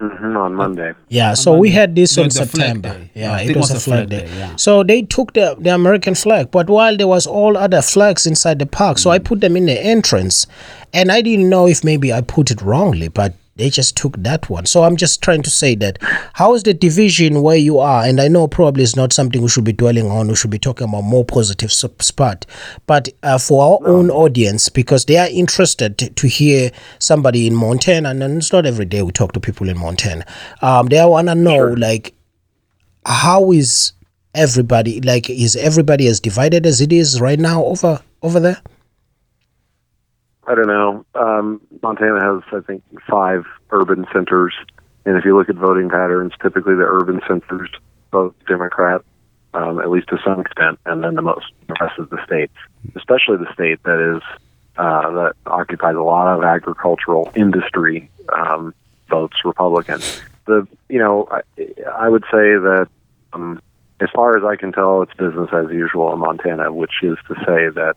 [0.00, 0.92] hmm on Monday.
[1.08, 3.08] Yeah, so we had this No, on September.
[3.14, 4.28] Yeah, No, it think was, a flag, day.
[4.36, 4.54] yeah.
[4.54, 8.60] So they took the, the American flag, but while there was all other flags inside
[8.60, 10.46] the park, so I put them in the entrance,
[10.92, 14.48] and I didn't know if maybe I put it wrongly, but they just took that
[14.48, 14.66] one.
[14.66, 15.98] So I'm just trying to say that
[16.34, 18.04] how is the division where you are?
[18.04, 20.28] And I know probably it's not something we should be dwelling on.
[20.28, 22.46] We should be talking about more positive sp- spot,
[22.86, 27.54] but uh, for our own audience because they are interested to, to hear somebody in
[27.54, 30.24] Montana, and it's not every day we talk to people in Montana.
[30.62, 32.14] Um, they want to know like
[33.04, 33.92] how is
[34.34, 38.62] everybody like is everybody as divided as it is right now over over there?
[40.48, 41.04] I don't know.
[41.14, 44.54] Um, Montana has, I think, five urban centers,
[45.04, 47.68] and if you look at voting patterns, typically the urban centers
[48.10, 49.02] vote Democrat,
[49.52, 52.54] um, at least to some extent, and then the most the rest of the states,
[52.96, 54.22] especially the state that is
[54.78, 58.74] uh, that occupies a lot of agricultural industry, um,
[59.10, 60.00] votes Republican.
[60.46, 61.42] The you know, I,
[61.94, 62.88] I would say that
[63.34, 63.60] um,
[64.00, 67.34] as far as I can tell, it's business as usual in Montana, which is to
[67.34, 67.96] say that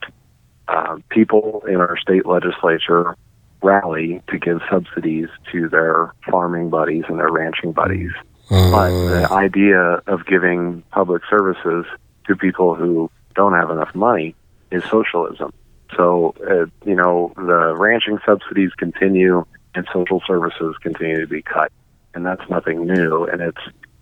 [0.68, 3.16] uh, people in our state legislature
[3.62, 8.12] rally to give subsidies to their farming buddies and their ranching buddies.
[8.50, 11.86] But the idea of giving public services
[12.28, 14.36] to people who don't have enough money
[14.72, 15.54] is socialism.
[15.96, 19.46] So, uh, you know, the ranching subsidies continue
[19.76, 21.72] and social services continue to be cut.
[22.14, 23.26] And that's nothing new.
[23.26, 23.62] And it's,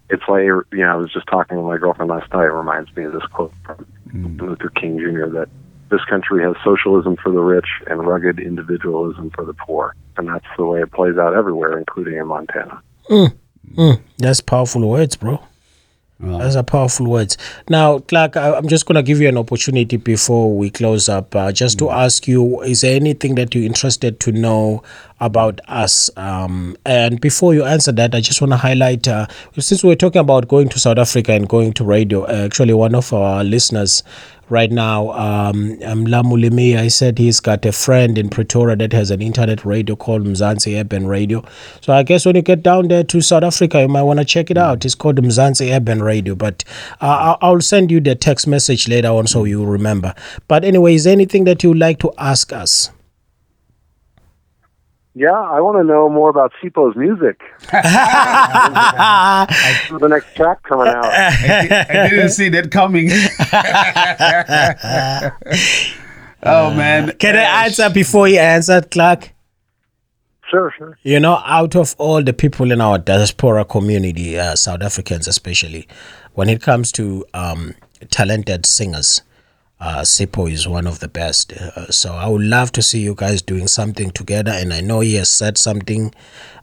[0.10, 2.46] it's like, you know, I was just talking with my girlfriend last night.
[2.46, 5.28] It reminds me of this quote from Martin Luther King Jr.
[5.38, 5.50] that
[5.90, 9.96] this country has socialism for the rich and rugged individualism for the poor.
[10.18, 12.82] And that's the way it plays out everywhere, including in Montana.
[13.08, 13.26] Hmm.
[13.76, 13.92] Hmm.
[14.18, 15.42] That's powerful words, bro.
[16.22, 17.38] Those are powerful words.
[17.70, 21.34] Now, Clark, I, I'm just going to give you an opportunity before we close up,
[21.34, 21.92] uh, just to hmm.
[21.92, 24.84] ask you: Is there anything that you're interested to know
[25.20, 26.10] about us?
[26.18, 29.28] Um, and before you answer that, I just want to highlight, uh,
[29.58, 32.24] since we're talking about going to South Africa and going to radio.
[32.24, 34.04] Uh, actually, one of our listeners
[34.50, 39.12] right now, um, um, Lamulimi, I said he's got a friend in Pretoria that has
[39.12, 41.44] an internet radio called Mzansi Urban Radio.
[41.82, 44.26] So I guess when you get down there to South Africa, you might want to
[44.26, 44.86] check it out.
[44.86, 46.34] It's called Mzansi Urban Radio.
[46.34, 46.64] But
[47.00, 50.16] uh, I'll- I'll send you the text message later on so you remember.
[50.48, 52.90] But anyway, is there anything that you'd like to ask us?
[55.16, 57.42] Yeah, I want to know more about Sipo's music.
[57.72, 59.48] I
[59.88, 61.06] saw the next track coming out.
[61.06, 63.10] I didn't see that coming.
[66.44, 67.12] oh man.
[67.18, 69.34] Can I answer before you answer, Clark?
[70.50, 70.98] Sure, sure.
[71.04, 75.88] You know, out of all the people in our diaspora community, uh, South Africans especially,
[76.34, 77.76] when it comes to um,
[78.10, 79.22] talented singers,
[79.80, 81.54] uh, Sipo is one of the best.
[81.54, 84.52] Uh, so I would love to see you guys doing something together.
[84.52, 86.14] And I know he has said something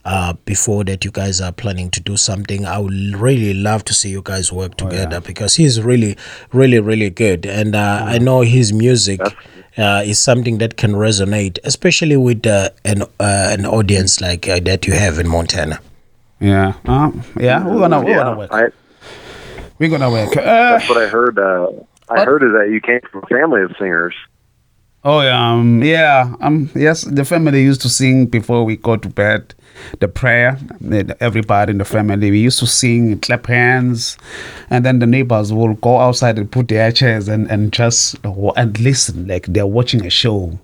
[0.05, 2.67] uh, before that you guys are planning to do something.
[2.67, 6.17] I would really love to see you guys work together because he's really,
[6.53, 7.47] really, really good.
[7.47, 9.21] And uh, I know his music
[9.79, 14.61] uh, is something that can resonate, especially with uh, an uh, an audience like uh,
[14.61, 15.81] that you have in Montana.
[16.39, 16.75] Yeah.
[16.85, 17.67] Uh, yeah.
[17.67, 18.53] We're gonna we're gonna work.
[18.53, 18.69] I,
[19.79, 20.37] We're gonna work.
[20.37, 21.39] Uh, that's what I heard.
[22.09, 24.15] I heard is that you came from a family of singers.
[25.05, 27.03] Oh yeah, um, yeah, um, yes.
[27.03, 29.55] The family used to sing before we go to bed.
[30.01, 30.59] The prayer,
[31.21, 34.17] everybody in the family, we used to sing, clap hands,
[34.69, 38.81] and then the neighbors will go outside and put their chairs and and just and
[38.81, 40.59] listen like they're watching a show.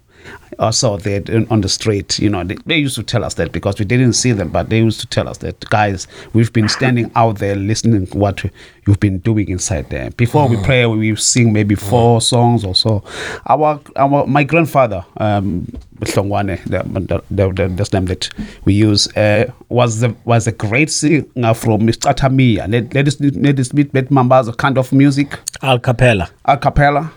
[0.58, 3.78] Also, they on the street, you know, they, they used to tell us that because
[3.78, 7.10] we didn't see them, but they used to tell us that guys, we've been standing
[7.16, 8.44] out there listening what
[8.86, 10.10] you've been doing inside there.
[10.10, 13.02] Before we pray, we sing maybe four songs or so.
[13.46, 15.66] Our our my grandfather, um,
[16.00, 16.82] Hlongwane, the,
[17.30, 18.28] the, the, the, name that
[18.64, 22.14] we use, uh, was the was a great singer from Mr.
[22.14, 22.70] Tamia.
[22.70, 26.28] Let let us let us meet Mamba's kind of music, Al cappella.
[26.44, 27.12] a cappella.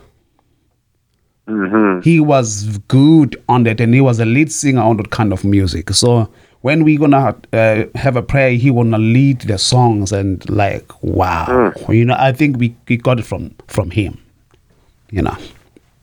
[1.47, 5.31] Hmm he was good on that and he was a lead singer on that kind
[5.31, 6.29] of music so
[6.65, 11.71] when we gonna uh, have a prayer, he wanna lead the songs and like wow,
[11.89, 12.15] you know.
[12.17, 14.19] I think we, we got it from from him,
[15.11, 15.37] you know.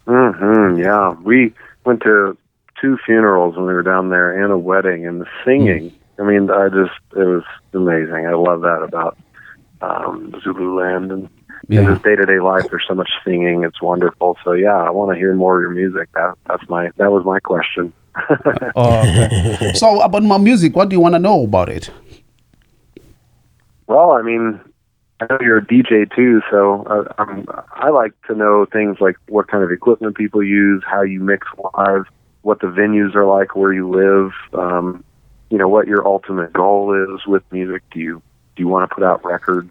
[0.07, 1.53] hmm yeah, we
[1.85, 2.39] went to
[2.81, 5.93] two funerals when we were down there and a wedding, and the singing.
[6.21, 7.43] I mean, I just it was
[7.75, 8.29] amazing.
[8.29, 9.19] I love that about
[9.81, 11.29] um, Zululand and
[11.69, 11.93] in Yeah.
[11.95, 12.65] this day to day life.
[12.71, 13.65] There's so much singing.
[13.65, 14.37] It's wonderful.
[14.45, 16.09] So yeah, I want to hear more of your music.
[16.15, 17.93] That that's my that was my question.
[18.77, 19.73] Okay.
[19.75, 21.91] so about my music, what do you wanna know about it?
[23.87, 24.61] Well, I mean,
[25.21, 29.17] I know you're a DJ too, so uh, I'm, I like to know things like
[29.29, 32.05] what kind of equipment people use, how you mix live,
[32.43, 35.05] what the venues are like where you live, um,
[35.51, 37.83] you know, what your ultimate goal is with music.
[37.93, 38.23] Do you
[38.57, 39.71] do you want to put out records,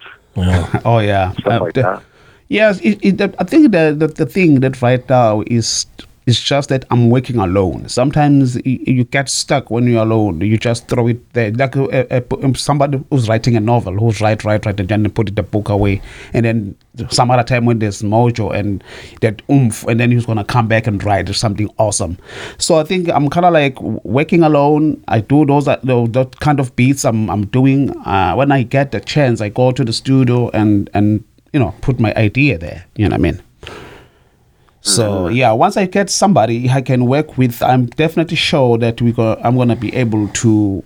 [0.85, 2.03] Oh yeah, stuff Uh, like the- that?
[2.47, 5.85] Yes, it, it, I think the, the the thing that right now is
[6.31, 7.87] is just that I'm working alone.
[7.89, 10.41] Sometimes you, get stuck when you're alone.
[10.41, 14.21] You just throw it there, like a, a, a- somebody who's writing a novel, who's
[14.21, 16.01] write, write, write, and then put it the book away,
[16.33, 16.75] and then
[17.09, 18.83] some other time when there's mojo and
[19.21, 22.17] that oomph, and then he's gonna come back and write something awesome.
[22.57, 25.03] So I think I'm kind of like working alone.
[25.07, 27.89] I do those uh, those, those kind of beats I'm I'm doing.
[28.05, 31.73] Uh, when I get the chance, I go to the studio and and you know
[31.81, 32.85] put my idea there.
[32.95, 33.41] You know what I mean?
[34.81, 39.11] So yeah, once I get somebody I can work with, I'm definitely sure that we
[39.11, 39.39] go.
[39.43, 40.83] I'm gonna be able to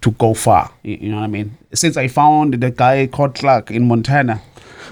[0.00, 0.70] to go far.
[0.82, 1.56] You you know what I mean?
[1.74, 4.40] Since I found the guy called Clark in Montana.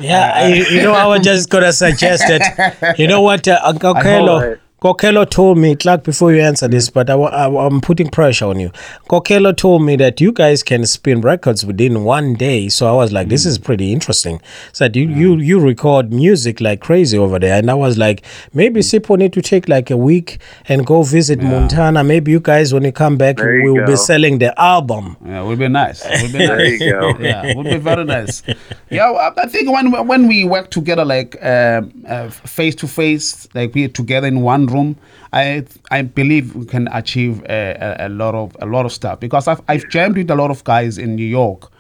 [0.01, 2.95] Yeah, you, you know, I was just gonna suggest that.
[2.99, 4.59] You know what, uh, Kokelo, Right.
[4.83, 7.15] Kokelo told me, Clark, before you answer this, but I,
[7.47, 8.71] am putting pressure on you.
[9.09, 12.69] Kokelo told me that you guys can spin records within one day.
[12.69, 14.41] So I was like, this is pretty interesting.
[14.73, 15.45] So you, you mm.
[15.45, 19.01] you record music like crazy over there, and I was like, maybe mm.
[19.01, 22.03] Sipo need to take like a week and go visit Montana.
[22.03, 23.93] Maybe you guys, when you come back, you we will go.
[23.93, 25.17] be selling the album.
[25.25, 26.05] Yeah, would be nice.
[26.05, 26.81] It Would be There nice.
[26.81, 27.19] you go.
[27.21, 28.43] yeah, would be very nice.
[28.91, 33.47] Yeah, I- I think when when we work together, like uh, uh, face to face,
[33.55, 34.97] like we're together in one room,
[35.33, 39.21] I I believe we can achieve a, a, a lot of a lot of stuff
[39.21, 41.71] because I've I've jammed with a lot of guys in New York.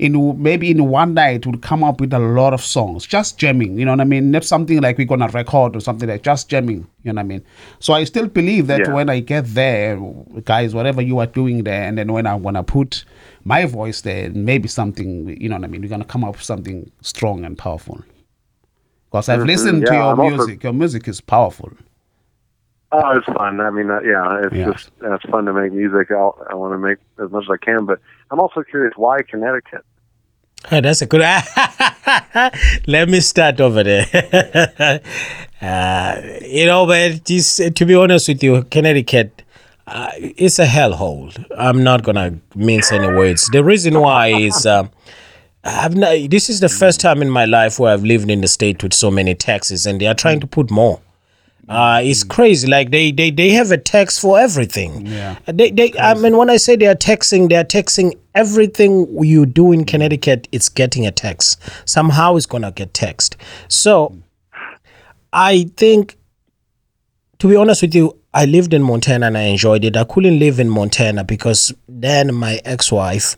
[0.00, 3.78] In maybe in one night, we'll come up with a lot of songs, just jamming.
[3.78, 4.32] You know what I mean?
[4.32, 6.84] Not something like we're gonna record or something like just jamming.
[7.04, 7.42] You know what I mean?
[7.78, 8.92] So I still believe that Yeah.
[8.92, 9.96] when I get there,
[10.44, 13.04] guys, whatever you are doing there, and then when I wanna put
[13.44, 15.80] my voice there, maybe something, you know what I mean?
[15.82, 18.02] We're gonna come up with something strong and powerful.
[19.12, 19.94] Because I've listened to Mm-hmm.
[19.94, 20.62] Yeah, your I'm music.
[20.64, 21.70] Your music is powerful.
[22.96, 23.60] Oh, it's fun.
[23.60, 24.70] I mean, uh, yeah, it's Yeah.
[24.70, 26.12] just uh, it's fun to make music.
[26.12, 27.98] I'll, I want to make as much as I can, but
[28.30, 29.84] I'm also curious why Connecticut.
[30.70, 31.20] Oh, that's a good.
[32.86, 34.06] Let me start over there.
[35.60, 39.42] uh, you know, but just, to be honest with you, Connecticut,
[39.88, 41.34] uh, it's a hellhole.
[41.58, 43.48] I'm not gonna mince any words.
[43.52, 44.64] The reason why is.
[44.66, 44.90] Um,
[45.66, 48.48] I've not, this is the first time in my life where I've lived in the
[48.48, 51.00] state with so many taxes, and they are trying to put more.
[51.68, 52.68] Uh, it's crazy.
[52.68, 55.06] Like they, they, they have a tax for everything.
[55.06, 55.38] Yeah.
[55.46, 55.92] They, they.
[55.98, 59.84] I mean, when I say they are taxing, they are taxing everything you do in
[59.84, 60.48] Connecticut.
[60.52, 61.56] It's getting a tax.
[61.84, 63.36] Somehow, it's gonna get taxed.
[63.68, 64.16] So,
[65.32, 66.16] I think,
[67.38, 69.96] to be honest with you, I lived in Montana and I enjoyed it.
[69.96, 73.36] I couldn't live in Montana because then my ex-wife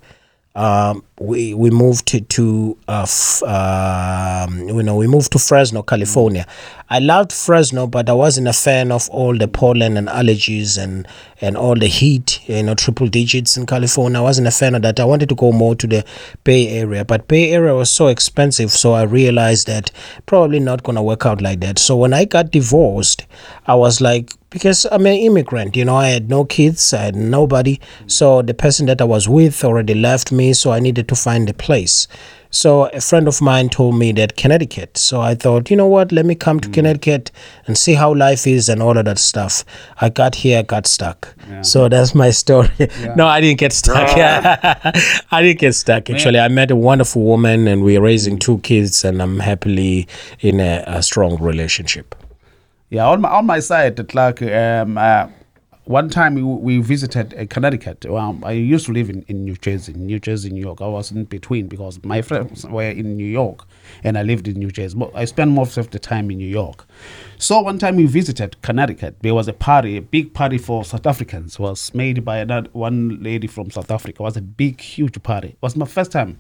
[0.57, 5.83] um, we we moved to, to uh, f- um, you know we moved to Fresno,
[5.83, 6.47] California.
[6.89, 11.09] I loved Fresno, but I wasn't a fan of all the pollen and allergies and
[11.41, 12.47] and all the heat.
[12.49, 14.19] You know, triple digits in California.
[14.19, 15.01] I wasn't a fan of that.
[15.01, 16.05] I wanted to go more to the
[16.45, 19.91] Bay Area, but Bay Area was so expensive, so I realized that
[20.27, 21.79] probably not gonna work out like that.
[21.79, 23.27] So when I got divorced,
[23.67, 27.17] I was like, because I'm an immigrant, you know, I had no kids, I had
[27.17, 27.79] nobody.
[28.07, 31.49] So the person that I was with already left me, so I needed to find
[31.49, 32.09] a place.
[32.51, 34.97] So a friend of mine told me that Connecticut.
[34.97, 37.31] So I thought, you know what, let me come to Connecticut
[37.67, 39.65] and see how life is and all of that stuff.
[40.01, 41.35] I got here, got stuck.
[41.63, 42.71] So that's my story.
[43.17, 44.17] no, I didn't get stuck.
[44.17, 44.93] Yeah.
[45.31, 46.09] I didn't get stuck.
[46.09, 50.09] Actually, I met a wonderful woman and we're raising two kids and I'm happily
[50.41, 52.15] in a, a strong relationship.
[52.89, 55.27] Yeah, on my on my side, it's like um, uh,
[55.87, 58.05] one time we, we visited uh, Connecticut.
[58.09, 60.81] Well, I used to live in, in New Jersey, New Jersey, New York.
[60.81, 63.65] I was in between because my friends were in New York
[64.03, 64.99] and I lived in New Jersey.
[64.99, 66.87] But I spent most of the time in New York.
[67.39, 69.17] So one time we visited Connecticut.
[69.21, 71.55] There was a party, a big party for South Africans.
[71.55, 74.23] It was made by another one lady from South Africa.
[74.23, 75.49] It was a big, huge party.
[75.49, 76.39] It was my first time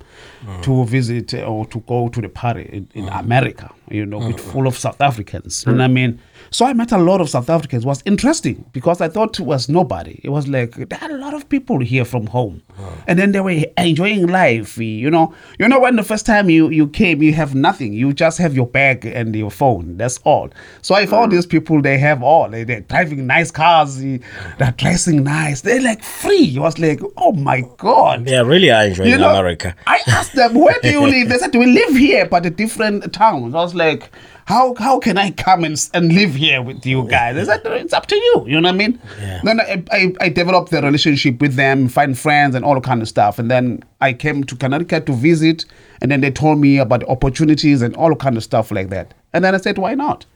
[0.62, 3.72] to visit uh, or to go to the party in, in America.
[3.88, 5.64] You know, with full of South Africans.
[5.64, 6.20] You know what I mean?
[6.50, 7.84] So I met a lot of South Africans.
[7.84, 10.20] It was interesting because I thought it was nobody.
[10.22, 12.62] It was like there are a lot of people here from home,
[13.06, 14.78] and then they were enjoying life.
[14.78, 17.92] You know, you know when the first time you you came, you have nothing.
[17.92, 19.96] You just have your bag and your phone.
[19.96, 20.50] That's all.
[20.82, 21.82] So I found these people.
[21.82, 22.48] They have all.
[22.48, 24.02] They, they're driving nice cars.
[24.02, 24.18] Eh,
[24.58, 25.60] they're dressing nice.
[25.62, 26.54] They're like free.
[26.56, 28.28] It was like, oh my god.
[28.28, 29.74] Yeah, really are enjoying You know, America.
[29.86, 31.28] I asked them, where do you live?
[31.28, 33.54] They said, we live here, but a different town.
[33.54, 34.10] I was like,
[34.46, 37.34] how how can I come and, and live here with you guys?
[37.34, 38.44] They said, it's up to you.
[38.46, 39.00] You know what I mean?
[39.20, 39.40] Yeah.
[39.42, 43.08] Then I, I, I developed the relationship with them, find friends and all kind of
[43.08, 43.40] stuff.
[43.40, 45.64] And then I came to Connecticut to visit,
[46.00, 49.14] and then they told me about opportunities and all kind of stuff like that.
[49.32, 50.26] And then I said, why not?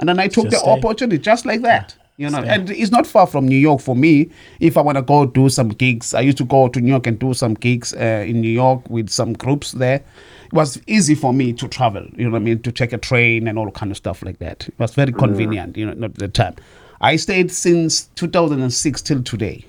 [0.00, 0.70] And then I took Just the stay.
[0.70, 1.94] opportunity just like that.
[2.16, 2.48] You know, Stay.
[2.48, 4.30] and it's not far from New York for me.
[4.58, 7.06] If I want to go do some gigs, I used to go to New York
[7.06, 10.02] and do some gigs uh, in New York with some groups there.
[10.48, 12.06] It was easy for me to travel.
[12.16, 12.62] You know what I mean?
[12.62, 14.66] To take a train and all kind of stuff like that.
[14.68, 15.76] It was very convenient.
[15.76, 16.56] You know, at the time.
[17.00, 19.64] I stayed since 2006 till today.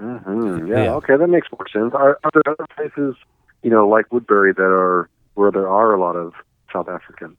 [0.00, 0.66] Mm-hmm.
[0.66, 0.94] Yeah, Yeah.
[0.96, 1.94] okay, that makes more sense.
[1.94, 3.14] Are, are there other places,
[3.62, 6.34] you know, like Woodbury that are where there are a lot of
[6.72, 7.38] South Africans?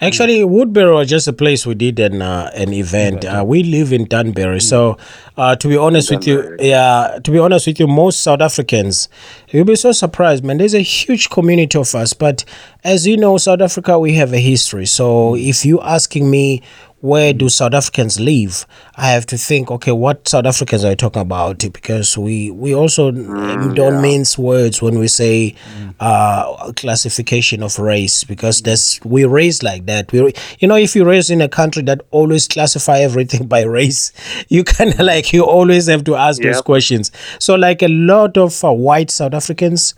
[0.00, 3.24] Actually, Woodbury was just a place we did an uh, an event.
[3.24, 4.98] Uh, we live in Danbury, so
[5.36, 9.08] uh, to be honest with you, yeah, to be honest with you, most South Africans,
[9.48, 10.58] you'll be so surprised, man.
[10.58, 12.44] There's a huge community of us, but
[12.84, 14.86] as you know, South Africa, we have a history.
[14.86, 16.62] So if you asking me
[17.00, 18.66] where do South Africans live,
[18.96, 21.58] I have to think, okay, what South Africans are you talking about?
[21.58, 25.54] Because we we also um, don't mince words when we say
[26.00, 30.10] uh, classification of race, because that's we raised like that.
[30.10, 34.12] We, you know, if you raised in a country that always classify everything by race,
[34.48, 37.12] you kind of like you always have to ask those questions.
[37.38, 39.94] So, like a lot of uh, white South Africans.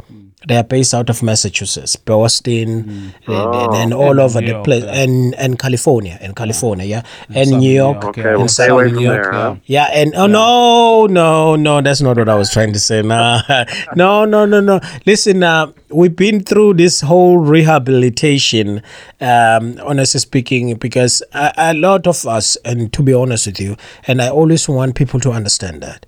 [0.46, 4.84] They are based out of Massachusetts, Boston, and, and all And over New the place,
[4.84, 5.02] yeah.
[5.02, 8.28] and and California, and California, yeah, and Southern New New York, York, Okay, yeah.
[8.28, 9.22] and we'll stay Southern away from New York.
[9.24, 9.56] there, huh?
[9.66, 13.02] Yeah, and oh no, no, no, that's not what I was trying to say.
[13.02, 13.42] Nah.
[13.96, 14.78] no, no, no, no.
[15.06, 18.80] Listen, uh, we've been through this whole rehabilitation,
[19.20, 23.76] um, honestly speaking, because a, a lot of us, and to be honest with you,
[24.06, 26.06] and I always want people to understand that,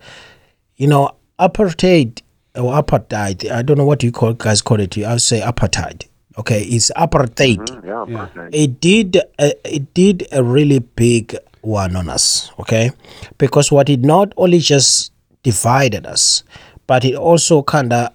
[0.76, 2.22] you know, apartheid
[2.60, 4.96] or apartheid, I don't know what you call guys call it.
[4.98, 6.06] I'll say apartheid.
[6.38, 7.58] Okay, it's apartheid.
[7.58, 7.86] Mm-hmm.
[8.12, 8.48] Yeah, yeah.
[8.52, 12.90] it did a, it did a really big one on us okay?
[13.38, 16.42] Because what it not only just divided us
[16.86, 18.12] but it also kind of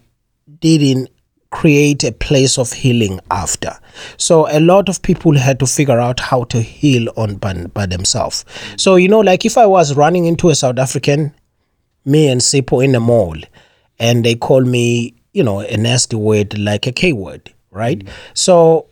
[0.59, 1.09] didn't
[1.51, 3.73] create a place of healing after.
[4.17, 7.85] So a lot of people had to figure out how to heal on by, by
[7.85, 8.43] themselves.
[8.77, 11.33] So you know like if i was running into a south african
[12.03, 13.35] me and Sipo in the mall
[13.99, 17.99] and they call me, you know, a nasty word like a K word, right?
[17.99, 18.09] Mm.
[18.33, 18.87] So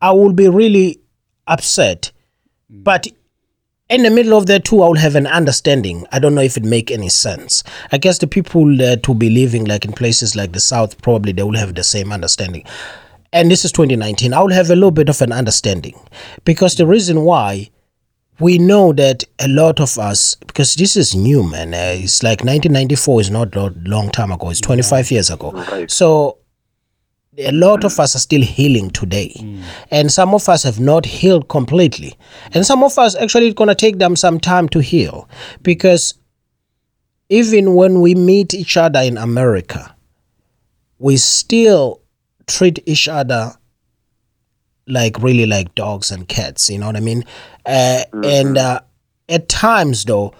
[0.00, 1.00] I will be really
[1.46, 2.12] upset.
[2.72, 2.84] Mm.
[2.84, 3.06] But
[3.88, 6.06] in the middle of that too, I will have an understanding.
[6.10, 7.62] I don't know if it make any sense.
[7.92, 11.32] I guess the people that will be living like in places like the South, probably
[11.32, 12.64] they will have the same understanding.
[13.32, 14.32] And this is 2019.
[14.32, 15.98] I will have a little bit of an understanding
[16.44, 17.70] because the reason why
[18.40, 22.40] we know that a lot of us because this is new man uh, it's like
[22.40, 25.52] 1994 is not a long time ago it's 25 years ago.
[25.52, 25.90] Right.
[25.90, 26.38] so
[27.36, 29.34] a lot of us are still healing today.
[29.90, 32.16] And some of us have not healed completely.
[32.52, 35.28] And some of us actually it's going to take them some time to heal.
[35.62, 36.14] Because
[37.28, 39.94] even when we meet each other in america
[40.98, 42.00] we still
[42.46, 43.52] treat each other
[44.86, 47.24] like really like dogs and cats you know what i mean?
[47.66, 48.76] Uh, and mm-hmm.
[48.76, 48.80] uh,
[49.28, 50.34] at times though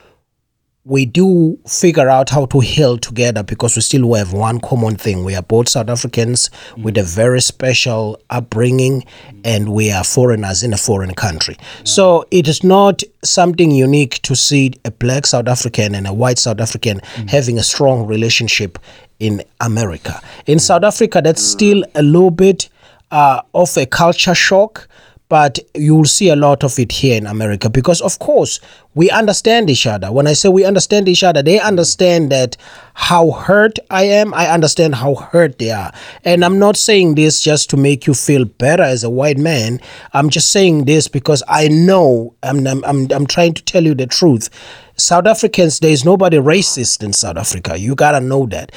[0.87, 5.25] we do figure out how to heal together because we still have one common thing.
[5.25, 7.17] We are both south africans with a mm.
[7.17, 9.05] very special upbringing
[9.45, 11.57] and we are foreigners in a foreign country.
[11.85, 16.39] So it is not something unique to see a black south african and a white
[16.39, 17.31] south african mm.
[17.31, 18.79] having a strong relationship
[19.19, 20.21] in america.
[20.47, 20.61] In mm.
[20.61, 22.69] south africa that's still a little bit
[23.15, 24.89] uh, of a culture shock,
[25.29, 28.59] but you'll see a lot of it here in America because, of course,
[28.95, 30.11] we understand each other.
[30.11, 32.57] When I say we understand each other, they understand that
[32.95, 35.93] how hurt I am, I understand how hurt they are.
[36.25, 39.81] And I'm not saying this just to make you feel better as a white man.
[40.13, 43.95] I'm just saying this because I know, I'm, I'm, I'm, I'm trying to tell you
[43.95, 44.51] the truth.
[44.97, 47.79] South Africans, there is nobody racist in South Africa.
[47.79, 48.73] You gotta know that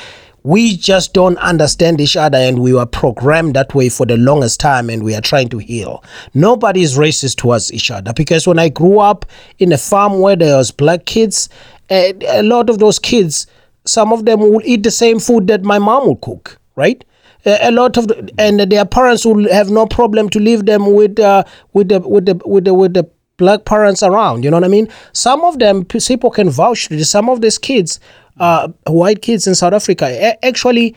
[0.47, 4.61] we just don't understand each other and we were programmed that way for the longest
[4.61, 6.01] time and we are trying to heal
[6.33, 9.25] nobody is racist towards each other because when i grew up
[9.59, 11.49] in a farm where there was black kids
[11.89, 13.45] eh, a lot of those kids
[13.85, 17.03] some of them will eat the same food that my mom would cook right
[17.45, 20.93] a, a lot of the, and their parents will have no problem to leave them
[20.93, 21.43] with uh,
[21.73, 24.43] with the with the with the with the black parents around.
[24.43, 24.89] You know what I mean?
[25.13, 26.87] Some of them people can vouch.
[26.87, 27.09] for this.
[27.09, 27.99] Some of these kids,
[28.39, 30.95] uh, white kids in South Africa, a- actually,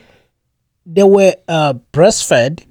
[0.85, 2.63] they were uh, breastfed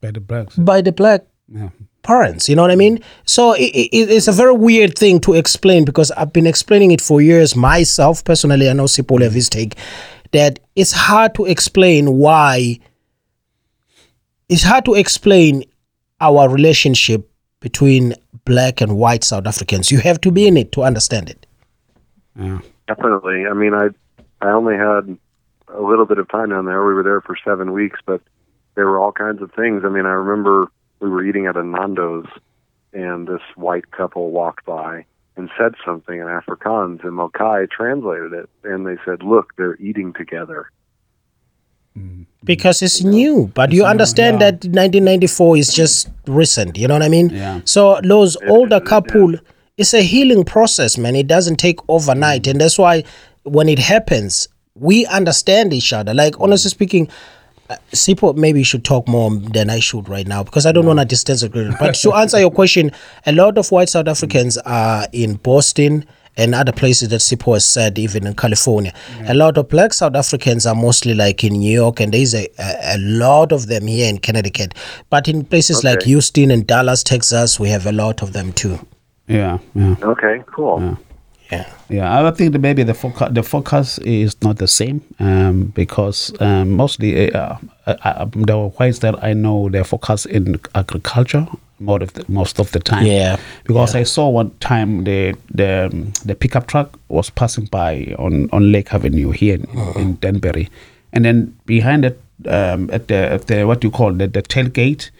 [0.00, 0.56] By the blacks.
[0.56, 1.68] by the black Yeah.
[2.02, 2.48] parents.
[2.48, 3.00] You know what I mean?
[3.24, 7.00] So it, it, it's a very weird thing to explain because I've been explaining it
[7.00, 8.68] for years myself personally.
[8.68, 9.76] I know Sipole have his take
[10.32, 12.78] that it's hard to explain why.
[14.48, 15.64] It's hard to explain
[16.20, 17.28] our relationship
[17.60, 19.90] between black and white South Africans.
[19.90, 21.46] You have to be in it to understand it.
[22.38, 22.60] Yeah.
[22.86, 23.46] Definitely.
[23.46, 23.88] I mean, I
[24.40, 25.18] I only had
[25.68, 26.84] a little bit of time down there.
[26.84, 28.20] We were there for seven weeks, but
[28.74, 29.82] there were all kinds of things.
[29.84, 30.70] I mean, I remember
[31.00, 32.26] we were eating at a Nando's,
[32.92, 35.04] and this white couple walked by
[35.36, 40.12] and said something in Afrikaans, and Mokai translated it, and they said, "Look, they're eating
[40.12, 40.70] together."
[41.96, 42.24] Mm-hmm.
[42.44, 43.50] because it's new.
[43.54, 44.50] But you new, understand yeah.
[44.50, 46.76] that 1994 is just recent.
[46.76, 47.30] You know what I mean?
[47.30, 47.62] Yeah.
[47.64, 49.34] So those older couple,
[49.76, 51.16] it's a healing process, man.
[51.16, 53.04] It doesn't take overnight, and that's why
[53.42, 56.14] when it happens, we understand each other.
[56.14, 56.42] Like mm.
[56.42, 57.08] honestly speaking.
[57.68, 61.00] uh, Sipo maybe should talk more than I should right now because I don't want
[61.00, 61.68] to distance agree.
[61.80, 62.92] But to answer your question,
[63.26, 64.62] a lot of white South Africans mm.
[64.70, 66.04] are in Boston
[66.36, 68.92] and other places that Sipo has said, even in California.
[69.18, 69.30] Mm.
[69.30, 72.48] A lot of black South Africans are mostly like in New York, and there's a,
[72.58, 74.74] a, a lot of them here in Connecticut.
[75.10, 78.78] But in places like Houston and Dallas, Texas, we have a lot of them too.
[79.28, 79.58] Yeah.
[79.74, 79.96] Yeah.
[80.02, 80.80] Okay, cool.
[80.80, 80.96] Yeah.
[81.88, 86.32] Yeah, I think that maybe the focus the focus is not the same um, because
[86.40, 87.56] um, mostly uh,
[87.86, 91.46] uh, uh, the whites that I know they focus in agriculture
[91.78, 93.06] most of the, most of the time.
[93.06, 98.14] Yeah, because I saw one time the the um, the pickup truck was passing by
[98.18, 99.66] on, on Lake Avenue here in,
[99.96, 100.68] in Danbury,
[101.12, 105.10] and then behind it um, at the at the what you call the, the tailgate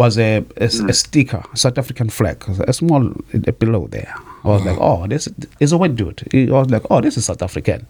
[0.00, 4.14] was a, a, a sticker, South African flag, a small uh, below there.
[4.44, 5.28] I was like, oh, this
[5.60, 6.26] is a white dude.
[6.32, 7.86] He was like, oh, this is South African.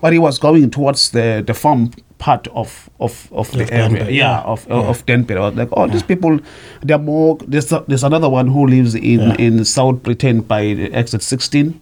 [0.00, 4.10] But he was going towards the, the farm part of of, of the area, yeah,
[4.10, 4.40] yeah.
[4.52, 5.38] of of Danbury.
[5.38, 6.38] I was like, oh, these people,
[6.82, 7.36] they're more.
[7.46, 10.62] There's there's another one who lives in in South Britain by
[11.00, 11.80] exit 16.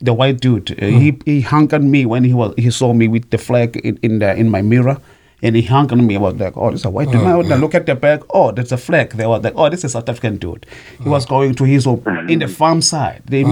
[0.00, 3.06] The white dude, uh, he he hung on me when he was he saw me
[3.08, 4.96] with the flag in in the in my mirror.
[5.42, 6.16] And he hung on me.
[6.16, 8.20] I was like, "Oh, this is a white dude." Now, then look at the back.
[8.30, 9.10] Oh, there's a flag.
[9.12, 10.66] They was like, "Oh, this is a South African dude."
[11.02, 13.22] He was going to his home in the farm side.
[13.26, 13.44] They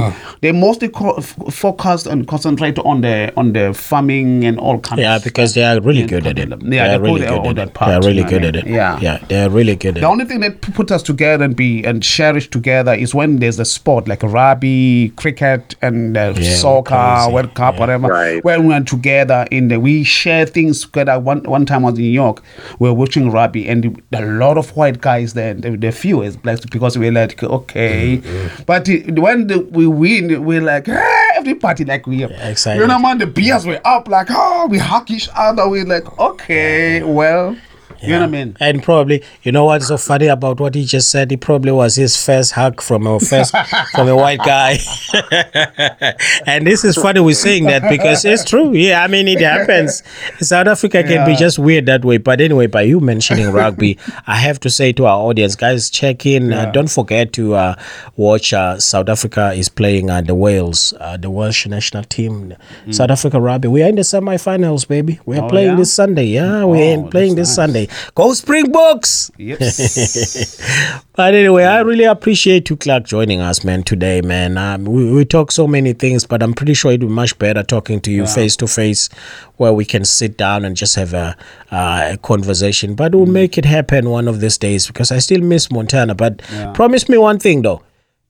[0.42, 5.00] they mostly co- f- focused and concentrate on the on the farming and all kinds.
[5.00, 6.48] Yeah, because they are really good at it.
[6.48, 7.74] Yeah, they are really good at that it.
[7.74, 8.66] part, They are really good at it.
[8.66, 8.98] Yeah.
[9.00, 11.84] yeah, they are really good at The only thing that put us together and be
[11.84, 16.94] and cherish together is when there's a sport like rugby, cricket, and uh, Yeah, soccer,
[16.94, 17.32] crazy.
[17.32, 18.08] World Cup, whatever.
[18.08, 18.44] Right.
[18.44, 21.18] When we're together in the, we share things together.
[21.18, 22.42] One one time I was in New York,
[22.78, 25.54] we were watching rugby, and a lot of white guys there.
[25.54, 28.62] The, few is blacks because we're like okay, Mm-hmm.
[28.64, 28.88] but
[29.20, 32.80] when the, we win, we're like hey, party like we're excited.
[32.80, 35.68] You know, man, the beers were up like oh, we hug each other.
[35.68, 37.56] We're like okay, well.
[38.02, 38.56] You know what I mean?
[38.60, 41.32] And probably, you know what's so funny about what he just said?
[41.32, 43.54] It probably was his first hug from a first
[43.94, 44.78] from a white guy.
[46.46, 48.72] and this is funny we're saying that because it's true.
[48.72, 50.02] Yeah, I mean it happens.
[50.40, 52.18] South Africa can be just weird that way.
[52.18, 56.24] But anyway, by you mentioning rugby, I have to say to our audience, guys, check
[56.26, 56.52] in.
[56.52, 57.74] Uh, don't forget to uh,
[58.16, 58.52] watch.
[58.52, 62.54] Uh, South Africa is playing uh, the Wales, uh, the Welsh national team.
[62.90, 63.68] South Africa rugby.
[63.68, 65.20] We are in the semifinals, baby.
[65.26, 65.76] We are Oh, playing yeah?
[65.76, 66.24] this Sunday.
[66.26, 67.54] Yeah, we're Oh, playing this nice.
[67.56, 67.87] Sunday.
[68.14, 69.30] Go Springboks!
[69.36, 70.60] Yes.
[71.18, 74.56] But anyway, I really appreciate you, Clark, joining us, man, today, man.
[74.56, 77.36] Um, we, we talk so many things, but I'm pretty sure it would be much
[77.40, 79.08] better talking to you face to face,
[79.56, 81.36] where we can sit down and just have a,
[81.72, 82.94] uh, a conversation.
[82.94, 86.14] But we'll make it happen one of these days because I still miss Montana.
[86.14, 86.40] But
[86.74, 87.82] promise me one thing, though.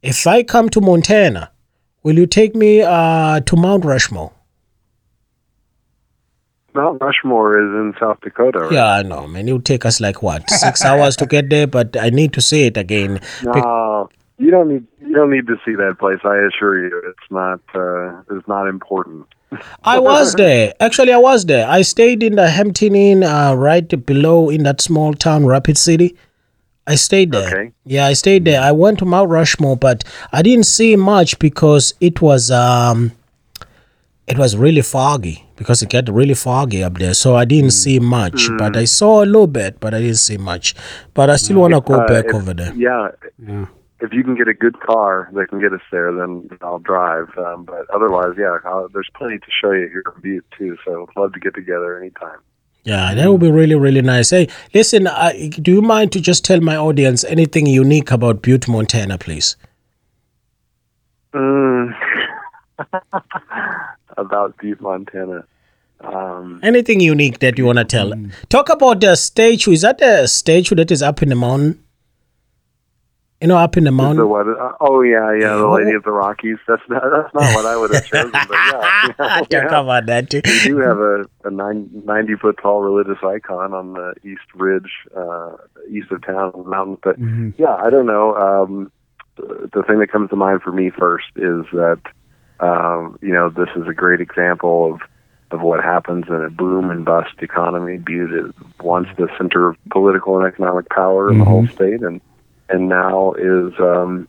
[0.03, 1.51] If I come to Montana,
[2.03, 4.33] will you take me uh, to Mount Rushmore?
[6.79, 8.61] Mount Rushmore is in South Dakota.
[8.61, 8.73] Right?
[8.73, 9.49] Yeah, I know, man.
[9.49, 12.41] It would take us like what six hours to get there, but I need to
[12.41, 13.21] see it again.
[13.43, 14.09] No,
[14.39, 16.21] you don't need you don't need to see that place.
[16.25, 19.27] I assure you, it's not uh, it's not important.
[19.83, 20.73] I was there.
[20.79, 21.69] Actually, I was there.
[21.69, 26.17] I stayed in the Hampton Inn, uh, right below in that small town, Rapid City.
[26.87, 27.49] I stayed there.
[27.49, 27.73] Okay.
[27.85, 28.63] Yeah, I stayed there.
[28.63, 33.13] I went to Mount Rushmore, but I didn't see much because it was um,
[34.29, 37.15] it was really foggy because it got really foggy up there.
[37.15, 40.37] So I didn't see much, but I saw a little bit, but I didn't see
[40.37, 40.75] much.
[41.15, 42.73] But I still want to go Uh, back if- over there.
[42.75, 43.09] Yeah,
[43.45, 43.67] yeah.
[44.01, 47.29] if you can get a good car that can get us there, then I'll drive.
[47.39, 50.77] Um, but otherwise, yeah, I'll, there's plenty to show you here in Butte too.
[50.85, 52.39] So I'd love to get together anytime.
[52.85, 54.31] Yeah, that would be really, really nice.
[54.31, 58.69] Hey, listen, uh, do you mind to just tell my audience anything unique about Butte,
[58.69, 59.57] Montana, please?
[61.35, 61.95] Mm.
[64.19, 65.45] About Deep Montana.
[66.01, 68.13] Um, Anything unique that you want to tell?
[68.49, 69.73] Talk about the statue.
[69.73, 71.83] Is that the statue that is up in the mountain?
[73.41, 74.29] You know, up in the the mountain.
[74.29, 74.49] what?
[74.49, 76.59] Uh, oh yeah, yeah, the Lady of the Rockies.
[76.67, 78.33] That's not that's not what I would have chosen.
[78.33, 79.81] But yeah, yeah, Talk yeah.
[79.81, 80.41] about that too.
[80.45, 84.91] we do have a, a nine, 90 foot tall religious icon on the east ridge,
[85.17, 85.53] uh,
[85.89, 86.99] east of town on the mountain.
[87.01, 87.17] But
[87.61, 88.35] yeah, I don't know.
[88.35, 88.91] Um,
[89.37, 92.01] the the thing that comes to mind for me first is that
[92.61, 95.01] um, you know this is a great example of
[95.51, 97.97] of what happens in a boom and bust economy.
[97.97, 102.21] Butte is once the center of political and economic power in the whole state, and
[102.69, 104.29] and now is um,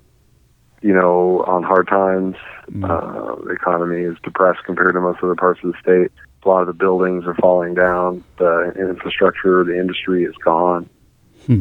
[0.82, 2.36] you know on hard times.
[2.84, 6.11] Uh, the economy is depressed compared to most other parts of the state.
[6.43, 8.23] A lot of the buildings are falling down.
[8.38, 10.88] The infrastructure, the industry is gone,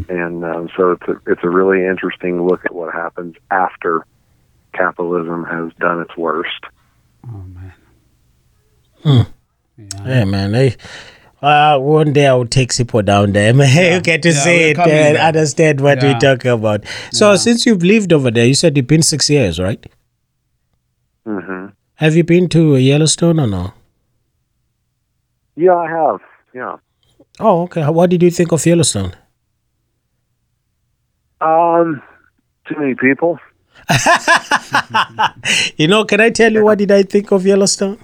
[0.08, 4.04] and um, so it's a, it's a really interesting look at what happens after
[4.74, 6.64] capitalism has done its worst.
[7.26, 7.44] Oh
[9.04, 9.26] man.
[10.04, 10.76] Hey man, hey.
[11.40, 13.54] Uh, one day I will take Sipo down there.
[13.58, 15.16] Man, you get to Yeah, see it and there.
[15.18, 16.08] understand what Yeah.
[16.14, 16.84] we're talking about.
[17.12, 19.86] So, since you've lived over there, you said you've been six years, right?
[21.24, 23.72] hmm Have you been to Yellowstone or no?
[25.54, 26.20] Yeah, I have.
[26.52, 26.76] Yeah.
[27.38, 27.86] Oh, okay.
[27.88, 29.12] What did you think of Yellowstone?
[31.40, 32.02] Um,
[32.66, 33.38] too many people.
[35.76, 37.98] You know, can I tell you what did I think of Yellowstone?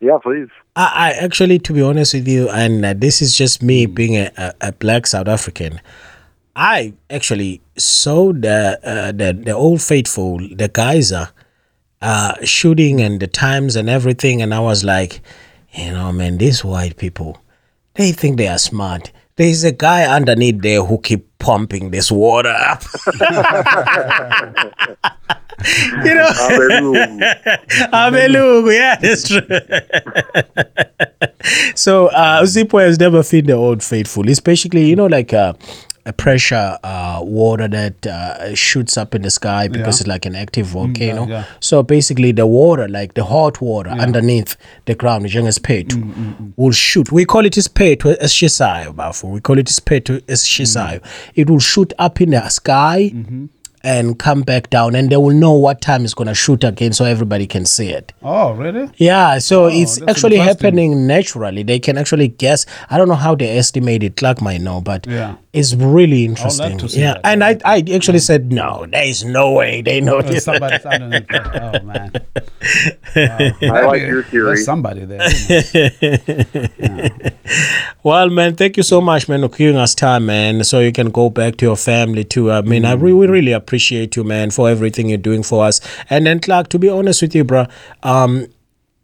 [0.00, 0.48] Yeah, please.
[0.76, 4.16] I, I actually, to be honest with you, and uh, this is just me being
[4.16, 5.80] a, a, a black South African.
[6.54, 11.28] I actually saw the uh, the the old faithful, the geyser,
[12.02, 15.20] uh, shooting and the times and everything, and I was like,
[15.72, 17.38] you know, man, these white people,
[17.94, 19.12] they think they are smart.
[19.36, 22.82] There's a guy underneath there who keep pumping this water up.
[26.04, 26.30] you know.
[27.92, 28.66] Hallelujah.
[28.76, 29.40] Yeah, that's true.
[31.76, 34.28] so uh Sipo has never been the old faithful.
[34.28, 35.54] It's basically, you know, like a,
[36.06, 40.02] a pressure uh, water that uh, shoots up in the sky because Yeah.
[40.02, 41.26] it's like an active mm, volcano.
[41.26, 41.44] yeah.
[41.60, 46.52] So basically, the water, like the hot water underneath the ground, as petu, mm, mm,
[46.56, 47.10] will shoot.
[47.10, 48.94] We call it ispetu as shisayo.
[49.24, 51.02] We call it ispetu as shisayo.
[51.34, 53.46] It will shoot up in the sky mm-hmm.
[53.86, 57.04] And come back down, and they will know what time it's gonna shoot again, so
[57.04, 58.12] everybody can see it.
[58.22, 58.90] Oh, really?
[58.96, 61.62] Yeah, so oh, it's actually happening naturally.
[61.62, 62.66] They can actually guess.
[62.90, 64.16] I don't know how they estimate it.
[64.16, 65.36] Clark might know, but Yeah.
[65.52, 66.78] it's really interesting.
[66.78, 67.20] to see yeah, that.
[67.24, 68.86] and I, I actually said no.
[68.90, 70.44] There is no way they know Oh, this.
[70.44, 71.72] somebody's underneath there.
[71.80, 72.12] Oh man.
[73.14, 74.46] I like your theory.
[74.46, 75.28] There's somebody there.
[76.02, 77.08] you know.
[78.02, 81.10] Well, man, thank you so much, man, for giving us time, man, so you can
[81.10, 82.50] go back to your family too.
[82.50, 85.80] I mean, I re- we really appreciate you, man, for everything you're doing for us.
[86.10, 87.66] And then, Clark, to be honest with you, bro,
[88.02, 88.46] um,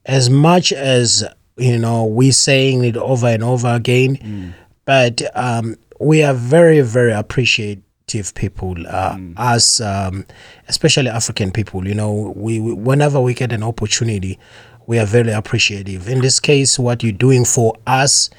[0.06, 1.24] as much as
[1.56, 4.54] you know, we're saying it over and over again,
[4.84, 8.74] but um, we are very, very appreciative people.
[8.86, 10.26] Uh, Us, um,
[10.68, 14.38] especially African people, you know, we, we whenever we get an opportunity,
[14.86, 16.08] we are very appreciative.
[16.08, 18.30] In this case, what you're doing for us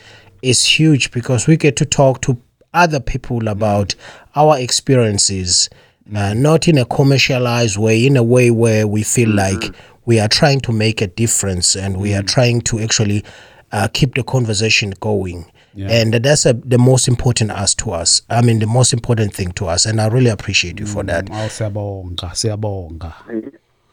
[0.41, 2.37] is huge because we get to talk to
[2.73, 3.95] other people about
[4.35, 5.69] our experiences,
[6.15, 9.73] uh, not in a commercialized way, in a way where we feel like
[10.05, 13.23] we are trying to make a difference and we are trying to actually
[13.71, 15.45] uh, keep the conversation going.
[15.75, 18.21] And that's a, the most important us to us.
[18.29, 19.87] I mean, the most important thing to us.
[19.87, 21.25] And I really appreciate you for that.
[21.25, 23.13] Siyabonga, siyabonga.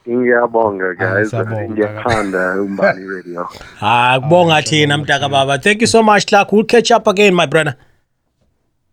[0.07, 1.31] Ingiyabonga, guys.
[1.31, 1.69] siyabonga.
[1.69, 3.49] Ngiyathanda umbani radio.
[3.81, 5.59] Ah, kubonga thina mtaka baba.
[5.59, 6.53] Thank you so much, Clark.
[6.53, 7.77] We'll catch up again, my brother.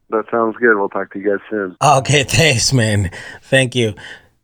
[0.10, 0.78] That sounds good.
[0.78, 1.76] We'll talk to you guys soon.
[1.84, 3.12] Okay, thanks, man.
[3.44, 3.94] Thank you.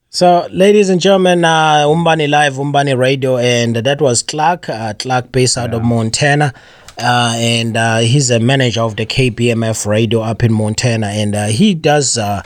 [0.10, 5.32] So, ladies and gentlemen, uh, Umbani Live, Umbani Radio, and that was Clark, uh, Clark
[5.32, 6.54] based out of Montana.
[7.00, 11.08] Uh, and uh, he's a manager of the KBMF radio up in Montana.
[11.08, 12.44] And uh, he does uh,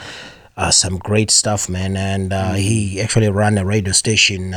[0.56, 1.98] uh, some great stuff, man.
[1.98, 4.56] And uh, he actually ran a radio station.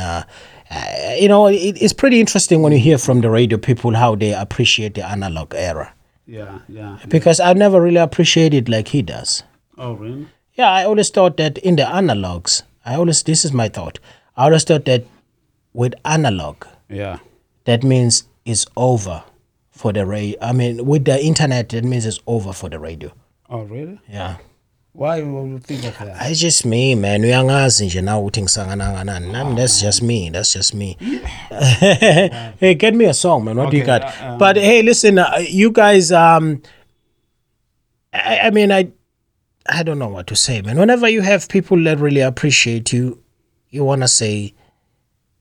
[1.19, 4.33] You know, it, it's pretty interesting when you hear from the radio people how they
[4.33, 5.93] appreciate the analog era.
[6.31, 6.97] Yeah, yeah.
[7.09, 9.43] Because I never really appreciate it like he does.
[9.77, 10.27] Oh, really?
[10.53, 13.99] Yeah, I always thought that in the analogs, I always, this is my thought.
[14.37, 15.03] I always thought that
[15.73, 17.19] with analog, Yeah.
[17.65, 19.23] that means it's over
[19.71, 20.37] for the radio.
[20.41, 23.11] I mean, with the internet, that means it's over for the radio.
[23.49, 23.99] Oh, really?
[24.09, 24.37] Yeah.
[24.93, 26.29] Why would you think of that?
[26.29, 27.21] It's just me, man.
[27.23, 29.31] Uyangazi nje nawe ukuthi ngisangananganani.
[29.31, 30.29] Nami that's just me.
[30.29, 30.97] That's just me.
[32.59, 33.55] hey, get me a song, man.
[33.57, 34.03] What do you got?
[34.03, 36.11] uh, um, but hey, listen, uh, you guys.
[36.11, 36.61] Um,
[38.13, 38.91] I, I mean, I,
[39.65, 40.77] I don't know what to say, man.
[40.77, 43.23] Whenever you have people that really appreciate you,
[43.69, 44.53] you wanna say,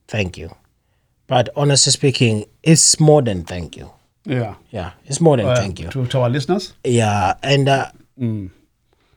[0.06, 0.54] thank you.
[1.26, 3.90] But honestly speaking, it's more than thank you.
[4.24, 4.54] Yeah.
[4.70, 5.88] Yeah, it's more than Uh, thank you.
[5.88, 6.74] To, to our listeners.
[6.84, 7.90] Yeah, and uh,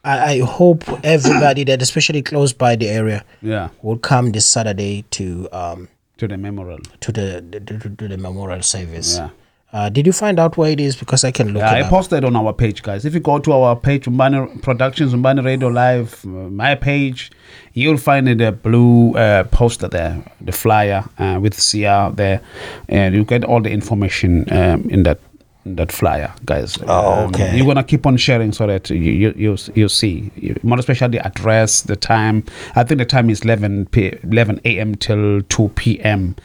[0.04, 3.70] I, I hope everybody that, especially close by the area, Yeah.
[3.82, 5.88] will come this Saturday to um
[6.18, 6.80] To the memorial.
[7.02, 7.60] to the, the
[7.98, 9.18] to the memorial service.
[9.18, 9.30] Yeah.
[9.72, 10.96] Uh, did you find out where it is?
[10.96, 11.90] Because I can look Yeah, it I up.
[11.90, 13.06] posted on our page, guys.
[13.06, 17.32] If you go to our page, Umbani Productions, Umbani Radio Live, uh, my page,
[17.74, 22.42] you'll find the blue uh, poster there, the flyer uh, with CR there,
[22.88, 25.18] and you get all the information um, in that
[25.66, 26.78] that flyer, guys.
[26.88, 27.56] Oh, Um, okay.
[27.56, 31.18] you're gonna keep on sharing so that you you you, you see, you, more especially
[31.18, 32.44] the address, the time.
[32.76, 34.96] I think the time is 11 p 11 a.m.
[34.96, 36.36] till 2 p.m.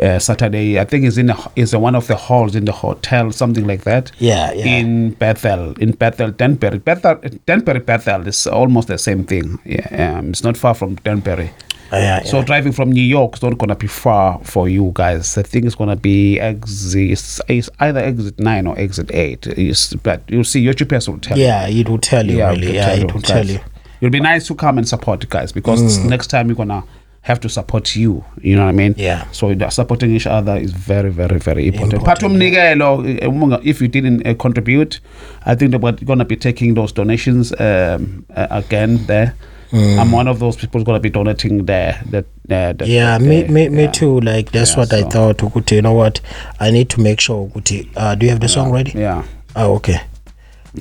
[0.00, 0.78] Uh, Saturday.
[0.78, 3.82] I think it's in the, is one of the halls in the hotel, something like
[3.82, 4.66] that Yeah, yeah.
[4.66, 6.78] in Bethel, in Bethel, Danbury.
[6.78, 7.16] Bethel,
[7.46, 9.58] Danbury, Bethel is almost the same thing.
[9.64, 11.50] Yeah, um, it's not far from Danbury.
[11.92, 12.44] Yeah, So yeah.
[12.44, 15.38] driving from New York is not gonna be far for you guys.
[15.38, 19.46] I think it's gonna be exit, it's either exit nine or exit eight.
[19.46, 21.38] It's, but you'll see your GPS will tell.
[21.38, 21.44] you.
[21.44, 22.74] yeah, it will tell you Yeah, really.
[22.74, 23.60] Yeah, it you, will tell you.
[24.00, 26.84] It'll be nice to come and support you guys because next time you're gonna
[27.22, 28.24] have to support you.
[28.40, 28.94] You know what I mean?
[28.96, 29.30] Yeah.
[29.32, 31.94] So supporting each other is very, very, very important.
[31.94, 35.00] Important, umnikelo, eh, if you didn't uh, contribute,
[35.44, 39.34] I think that we're gonna be taking those donations um, uh, again there.
[39.72, 42.00] I'm one of those people gonna be donating there.
[42.10, 43.90] That, uh, that Yeah, that, me, uh, me, me yeah.
[43.90, 44.20] too.
[44.20, 45.38] Like that's Yeah, what I so- thought.
[45.38, 46.20] Ukuthi, you know what?
[46.60, 47.46] I need to make sure.
[47.48, 48.92] Ukuthi, uh, do you have the song ready?
[48.92, 49.24] Yeah.
[49.56, 50.00] Oh, okay.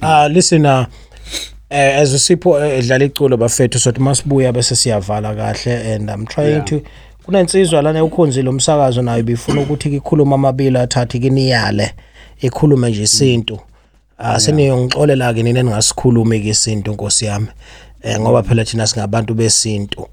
[0.01, 0.85] Uh, listen, uh,
[1.69, 6.49] eh, as usipho eh, edlala iculo bafethu sothi masibuya bese siyavala kahle and I'm trying
[6.51, 6.65] Yeah.
[6.65, 6.81] to
[7.25, 11.93] kunensizwa lana ukhonzile umsakazo nayo bifuna ukuthi ikhuluma amabili athathe kiniyale
[12.41, 13.59] ikhulume nje isintu
[14.17, 17.47] ah seniyongixolela ke nina ningasikhulumi ke isintu Nkosi yami
[18.01, 20.07] eh ngoba phela thina singabantu besintu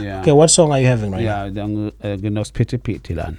[0.00, 0.20] Yeah.
[0.20, 3.36] okay what song are you having right now Yeah, uh, nginosiphithi phithi lana.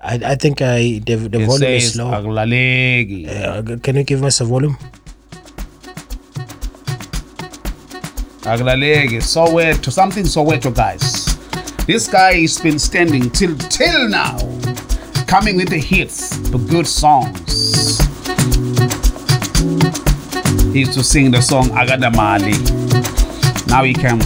[0.00, 3.28] I, I think I the, the It volume is low akulaleki.
[3.28, 4.76] uh, can you give us a volume
[8.42, 11.36] akulaleki soweto something soweto guys
[11.86, 14.36] this guy has been standing till till now
[15.28, 18.01] coming with the hits the good songs
[20.72, 22.56] he used to sing the song agadamali.
[23.68, 24.18] Now he came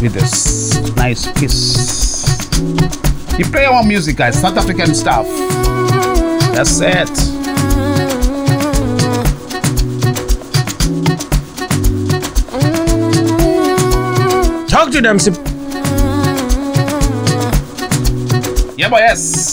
[0.00, 2.02] with this nice piece
[3.36, 4.38] he play our music guys.
[4.38, 5.26] South african stuff.
[6.54, 7.08] That's it.
[14.68, 15.18] Talk to them
[18.76, 19.51] Yeah, yebo yes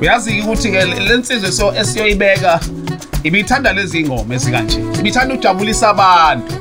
[0.00, 2.60] uyazi ukuthi ke le nsizwe so esiyoyibeka
[3.22, 4.78] ibithanda lezi ngoma ezikanje.
[5.00, 6.54] Ibithanda ujabulisa abantu.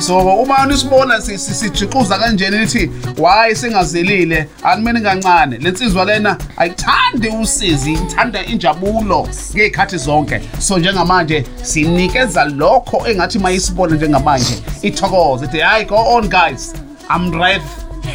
[0.00, 5.58] So uma nisibona si- si- sijiquza kanjena lithi why singazelile animeni kancane.
[5.58, 10.40] Le nsizwa lena ayithandi usizi ithanda injabulo ngey'khathi zonke.
[10.58, 14.54] So njengamanje sinikeza lokho engathi mayisibone njengamanje.
[14.82, 16.74] Ithokoze ithi hayi go on guys.
[17.10, 17.62] I'm right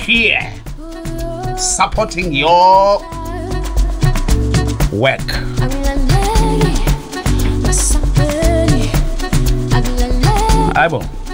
[0.06, 0.42] here
[1.58, 3.02] supporting your
[4.96, 5.22] work
[10.76, 11.25] Aibo.